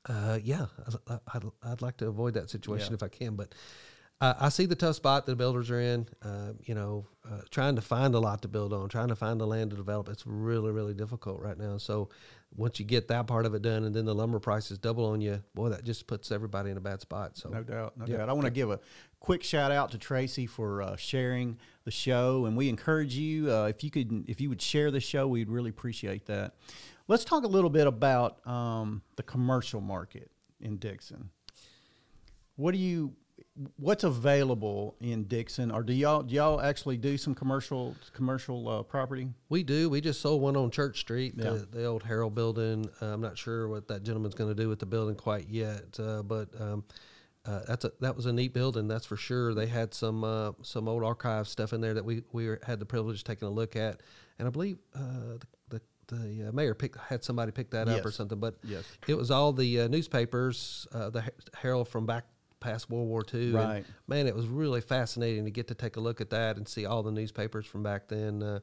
[0.10, 0.66] uh, yeah,
[1.08, 2.96] I- I- I'd, I'd like to avoid that situation Yeah.
[2.96, 3.36] if I can.
[3.36, 3.56] But
[4.40, 6.08] I see the tough spot that the builders are in.
[6.22, 9.40] Uh, you know, uh, trying to find a lot to build on, trying to find
[9.40, 10.08] the land to develop.
[10.10, 11.78] It's really, really difficult right now.
[11.78, 12.10] So,
[12.56, 15.22] once you get that part of it done, and then the lumber prices double on
[15.22, 17.36] you, boy, that just puts everybody in a bad spot.
[17.36, 18.18] So, No doubt, no Yeah.
[18.18, 18.30] doubt.
[18.30, 18.80] I want to give a
[19.20, 23.66] quick shout out to Tracy for uh, sharing the show, and we encourage you uh,
[23.66, 26.54] if you could, if you would share the show, we'd really appreciate that.
[27.08, 30.30] Let's talk a little bit about um, the commercial market
[30.62, 31.32] in Dickson.
[32.56, 33.14] What do you,
[33.78, 38.84] what's available in Dickson, or do y'all do y'all actually do some commercial commercial uh,
[38.84, 39.28] property?
[39.50, 39.90] We do.
[39.90, 41.52] We just sold one on Church Street, Yeah.
[41.52, 42.90] the, the old Herald building.
[43.02, 46.00] Uh, I'm not sure what that gentleman's going to do with the building quite yet,
[46.00, 46.84] uh, but um,
[47.46, 49.54] uh, that's a, that was a neat building, that's for sure.
[49.54, 52.86] They had some uh, some old archive stuff in there that we we had the
[52.86, 54.02] privilege of taking a look at,
[54.40, 55.38] and I believe uh,
[55.70, 58.40] the the, the uh, mayor picked, had somebody pick that up or something.
[58.40, 58.84] But Yes.
[59.08, 61.24] it was all the uh, newspapers, uh, the
[61.54, 62.26] Herald from back
[62.64, 63.46] past World War II.
[63.48, 63.86] and, Right.
[64.08, 66.86] man, it was really fascinating to get to take a look at that and see
[66.86, 68.42] all the newspapers from back then.
[68.42, 68.60] Uh,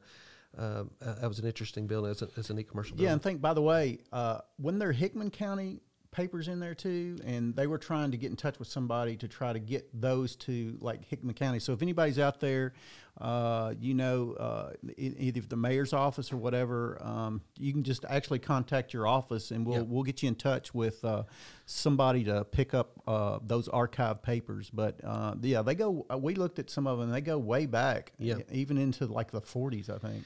[0.57, 2.11] um, uh, that was an interesting building.
[2.11, 3.05] It's a, it's a neat commercial building.
[3.05, 5.81] Yeah, and think by the way, uh, when they're Hickman County
[6.11, 9.27] papers in there too, and they were trying to get in touch with somebody to
[9.27, 11.59] try to get those to like Hickman County.
[11.59, 12.73] So if anybody's out there,
[13.19, 18.39] uh, you know, uh, either the mayor's office or whatever, um, you can just actually
[18.39, 21.23] contact your office, and we'll we'll get you in touch with uh,
[21.65, 24.69] somebody to pick up uh, those archive papers.
[24.69, 26.05] But uh, yeah, they go.
[26.19, 28.47] We looked at some of them; they go way back, Yep.
[28.51, 30.25] even into like the 40s, I think.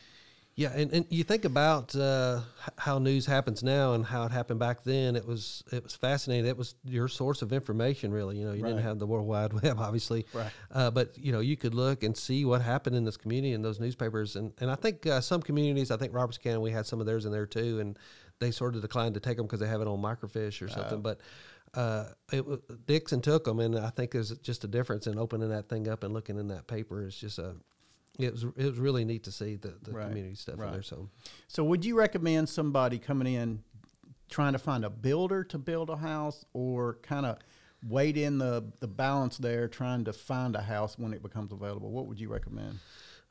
[0.58, 2.40] Yeah, and, and you think about uh,
[2.78, 5.18] how news happens now and how it happened back then.
[5.18, 6.46] It was it was fascinating.
[6.46, 8.38] It was your source of information, really.
[8.38, 8.70] You know, you Right.
[8.70, 10.52] didn't have the World Wide Web, obviously, Right.
[10.72, 13.64] uh, but you know, you could look and see what happened in this community in
[13.64, 14.38] those newspapers.
[14.38, 17.06] And and I think uh, some communities, I think Roberts County, we had some of
[17.06, 18.00] theirs in there too, and
[18.40, 21.02] they sort of declined to take them because they have it on microfiche or something.
[21.02, 21.20] But
[21.74, 22.46] uh, it,
[22.88, 26.06] Dickson took them, and I think there's just a difference in opening that thing up
[26.06, 27.04] and looking in that paper.
[27.04, 27.56] It's just a
[28.20, 30.68] it was it was really neat to see the, the Right, community stuff right.
[30.68, 30.84] in there.
[30.84, 31.10] So
[31.48, 33.64] So, would you recommend somebody coming in
[34.30, 37.38] trying to find a builder to build a house, or kind of
[37.88, 41.92] wait in the the balance there, trying to find a house when it becomes available?
[41.92, 42.80] What would you recommend?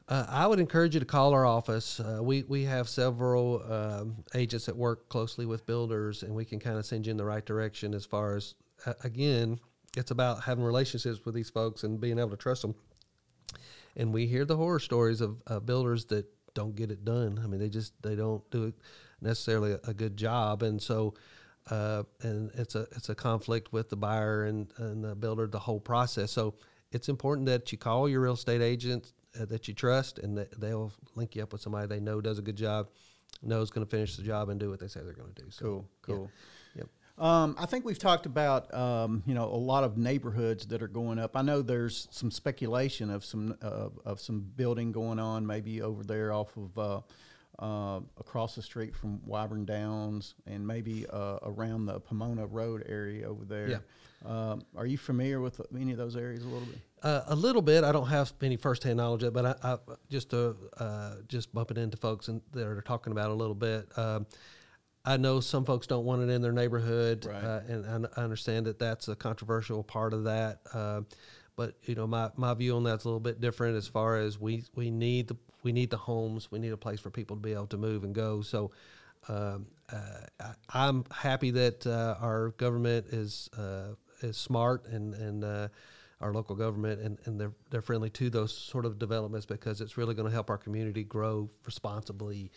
[0.06, 1.98] Uh, I would encourage you to call our office.
[1.98, 6.60] Uh, we we have several um, agents that work closely with builders, and we can
[6.60, 7.94] kind of send you in the right direction.
[7.94, 8.54] As far as
[8.84, 9.58] uh, again,
[9.96, 12.74] it's about having relationships with these folks and being able to trust them.
[13.96, 17.40] And we hear the horror stories of uh, builders that don't get it done.
[17.42, 18.74] I mean, they just they don't do it
[19.20, 21.14] necessarily a, a good job, and so.
[21.70, 25.58] Uh, and it's a it's a conflict with the buyer and, and the builder the
[25.58, 26.30] whole process.
[26.30, 26.56] So
[26.92, 30.60] it's important that you call your real estate agent uh, that you trust, and that
[30.60, 32.88] they'll link you up with somebody they know does a good job,
[33.42, 35.50] knows going to finish the job and do what they say they're going to do.
[35.50, 36.14] So, Cool, yeah.
[36.14, 36.30] cool.
[36.76, 36.88] Yep.
[37.16, 40.88] Um, I think we've talked about um, you know a lot of neighborhoods that are
[40.88, 41.36] going up.
[41.36, 46.02] I know there's some speculation of some uh, of some building going on, maybe over
[46.02, 47.00] there off of uh,
[47.58, 53.28] uh, across the street from Wyburn Downs, and maybe uh, around the Pomona Road area
[53.28, 53.68] over there.
[53.68, 53.78] Yeah.
[54.26, 56.78] Um, are you familiar with any of those areas a little bit?
[57.02, 57.84] Uh, a little bit.
[57.84, 59.78] I don't have any firsthand knowledge of it, but I, I
[60.10, 63.54] just uh, uh, just bumping into folks and that are talking about it a little
[63.54, 63.86] bit.
[65.04, 67.44] I know some folks don't want it in their neighborhood, Right.
[67.44, 70.60] uh, and I understand that that's a controversial part of that.
[70.72, 71.02] Uh,
[71.56, 74.40] but you know, my, my view on that's a little bit different as far as
[74.40, 77.42] we we need the we need the homes, we need a place for people to
[77.42, 78.42] be able to move and go.
[78.42, 78.70] So.
[79.26, 79.96] Um, uh,
[80.38, 80.52] I,
[80.88, 85.68] I'm happy that uh, our government is uh, is smart and and uh,
[86.20, 89.96] our local government and, and they're they're friendly to those sort of developments because it's
[89.96, 92.50] really going to help our community grow responsibly.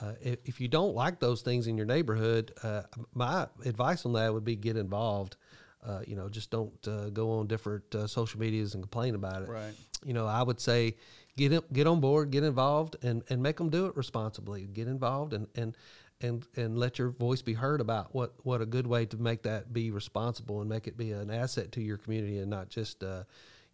[0.00, 2.82] Uh, if, if you don't like those things in your neighborhood, uh,
[3.14, 5.36] my advice on that would be get involved.
[5.86, 9.42] Uh, you know, just don't uh, go on different uh, social medias and complain about
[9.42, 9.48] it.
[9.48, 9.74] Right.
[10.04, 10.96] You know, I would say
[11.36, 14.64] get in, get on board, get involved, and, and make them do it responsibly.
[14.64, 15.76] Get involved and and
[16.20, 19.42] and and let your voice be heard about what what a good way to make
[19.42, 23.02] that be responsible and make it be an asset to your community and not just
[23.04, 23.24] uh,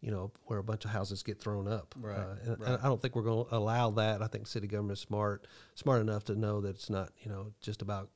[0.01, 1.95] you know where a bunch of houses get thrown up.
[2.01, 2.79] Right, Uh, and right.
[2.83, 4.23] I don't think we're going to allow that.
[4.23, 7.53] I think city government is smart smart enough to know that it's not you know
[7.61, 8.09] just about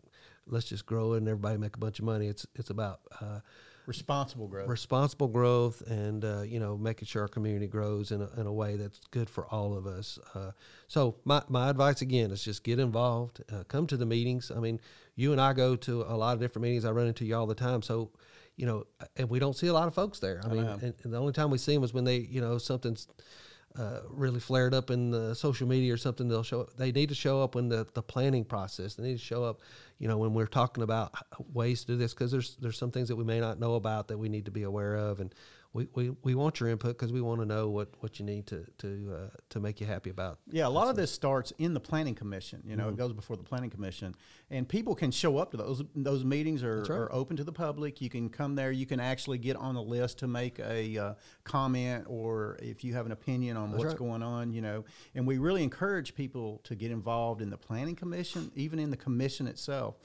[0.46, 2.28] let's just grow it and everybody make a bunch of money.
[2.28, 3.40] It's it's about uh,
[3.86, 4.66] Responsible growth.
[4.66, 8.52] responsible growth and uh, you know making sure our community grows in a, in a
[8.52, 10.52] way that's good for all of us uh,
[10.88, 14.58] so my, my advice again is just get involved uh, come to the meetings i
[14.58, 14.80] mean
[15.16, 17.44] you and i go to a lot of different meetings i run into you all
[17.46, 18.08] the time so
[18.56, 18.84] you know
[19.16, 21.32] and we don't see a lot of folks there i, mean and, and the only
[21.32, 23.08] time we see them is when they you know something's
[23.76, 26.68] uh, really flared up in the social media or something, they'll show.
[26.76, 28.94] They need to show up when the, the planning process.
[28.94, 29.62] They need to show up,
[29.98, 31.12] you know, when we're talking about
[31.52, 34.08] ways to do this because there's there's some things that we may not know about
[34.08, 35.34] that we need to be aware of, and
[35.74, 38.46] we, we, we want your input because we want to know what, what you need
[38.46, 40.38] to to uh, to make you happy about.
[40.50, 42.62] Yeah, a lot of this starts in the planning commission.
[42.64, 44.14] You know, it goes before the planning commission,
[44.50, 45.82] and people can show up to those.
[45.96, 46.90] Those meetings are, right.
[46.90, 48.00] are open to the public.
[48.00, 48.70] You can come there.
[48.70, 52.94] You can actually get on the list to make a uh, comment, or if you
[52.94, 53.96] have an opinion on what's right.
[53.96, 54.52] going on.
[54.52, 54.84] You know,
[55.16, 58.96] and we really encourage people to get involved in the planning commission, even in the
[58.96, 59.96] commission itself.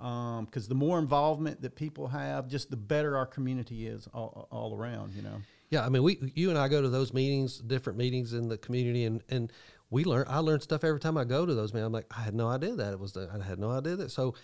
[0.00, 4.74] Because the more involvement that people have, just the better our community is all, all
[4.74, 5.14] around.
[5.14, 5.42] You know.
[5.70, 8.58] Yeah, I mean, we, you and I go to those meetings, different meetings in the
[8.58, 9.52] community, and and
[9.90, 10.24] we learn.
[10.28, 11.72] I learn stuff every time I go to those.
[11.72, 11.86] meetings.
[11.86, 13.12] I'm like, I had no idea that it was.
[13.12, 14.10] The, I had no idea that.
[14.10, 14.34] So,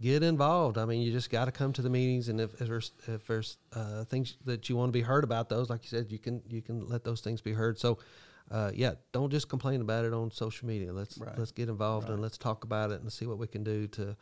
[0.00, 0.78] get involved.
[0.78, 3.26] I mean, you just got to come to the meetings, and if, if there's if
[3.26, 6.18] there's uh, things that you want to be heard about, those, like you said, you
[6.18, 7.78] can you can let those things be heard.
[7.78, 7.98] So.
[8.48, 10.92] Uh, yeah, don't just complain about it on social media.
[10.92, 11.36] Let's Right.
[11.36, 14.16] let's get involved and let's talk about it and see what we can do to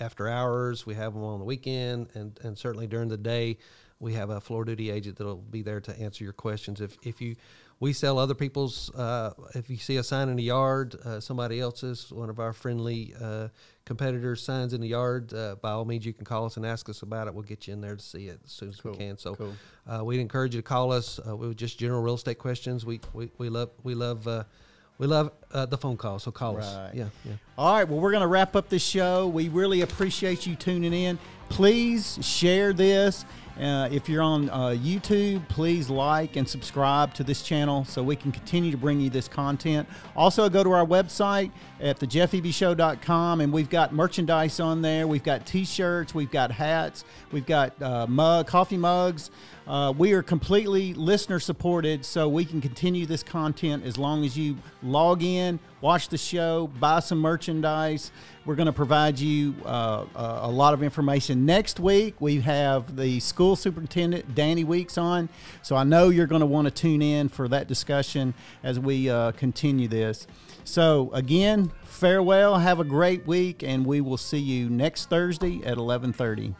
[0.00, 0.84] after hours.
[0.84, 3.56] We have them on the weekend, and, and certainly during the day,
[4.00, 6.82] we have a floor duty agent that'll be there to answer your questions.
[6.82, 7.36] If, if you,
[7.80, 11.60] we sell other people's, uh, if you see a sign in the yard, uh, somebody
[11.60, 13.48] else's, one of our friendly uh,
[13.84, 16.88] competitors' signs in the yard, uh, by all means, you can call us and ask
[16.88, 17.34] us about it.
[17.34, 19.16] We'll get you in there to see it as soon as we can.
[19.16, 19.54] So cool.
[19.86, 22.84] uh, we'd encourage you to call us uh, with just general real estate questions.
[22.84, 24.44] We we, we love we love uh,
[24.98, 26.18] we love uh, the phone call.
[26.18, 26.90] So call us.
[26.92, 27.32] Yeah, yeah.
[27.56, 29.28] All right, well, we're going to wrap up this show.
[29.28, 31.18] We really appreciate you tuning in.
[31.48, 33.24] Please share this.
[33.60, 38.14] Uh, if you're on uh, YouTube, please like and subscribe to this channel so we
[38.14, 39.88] can continue to bring you this content.
[40.16, 41.50] Also, go to our website
[41.80, 45.08] at thejeffebyshow.com and we've got merchandise on there.
[45.08, 49.30] We've got t-shirts, we've got hats, we've got uh, mug, coffee mugs.
[49.68, 54.34] Uh, we are completely listener supported, so we can continue this content as long as
[54.34, 58.10] you log in, watch the show, buy some merchandise.
[58.46, 61.44] We're going to provide you uh, a a lot of information.
[61.44, 65.28] Next week, we have the school superintendent, Danny Weeks, on.
[65.60, 69.10] So I know you're going to want to tune in for that discussion as we
[69.10, 70.26] uh, continue this.
[70.64, 72.56] So, again, farewell.
[72.58, 76.54] Have a great week, and we will see you next Thursday at 1130.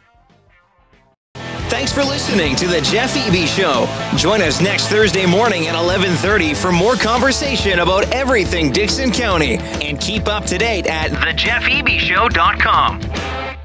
[1.69, 3.85] Thanks for listening to the Jeff Eby Show.
[4.17, 10.01] Join us next Thursday morning at 11:30 for more conversation about everything Dickson County, and
[10.01, 13.58] keep up to date at thejeffebyshow.com.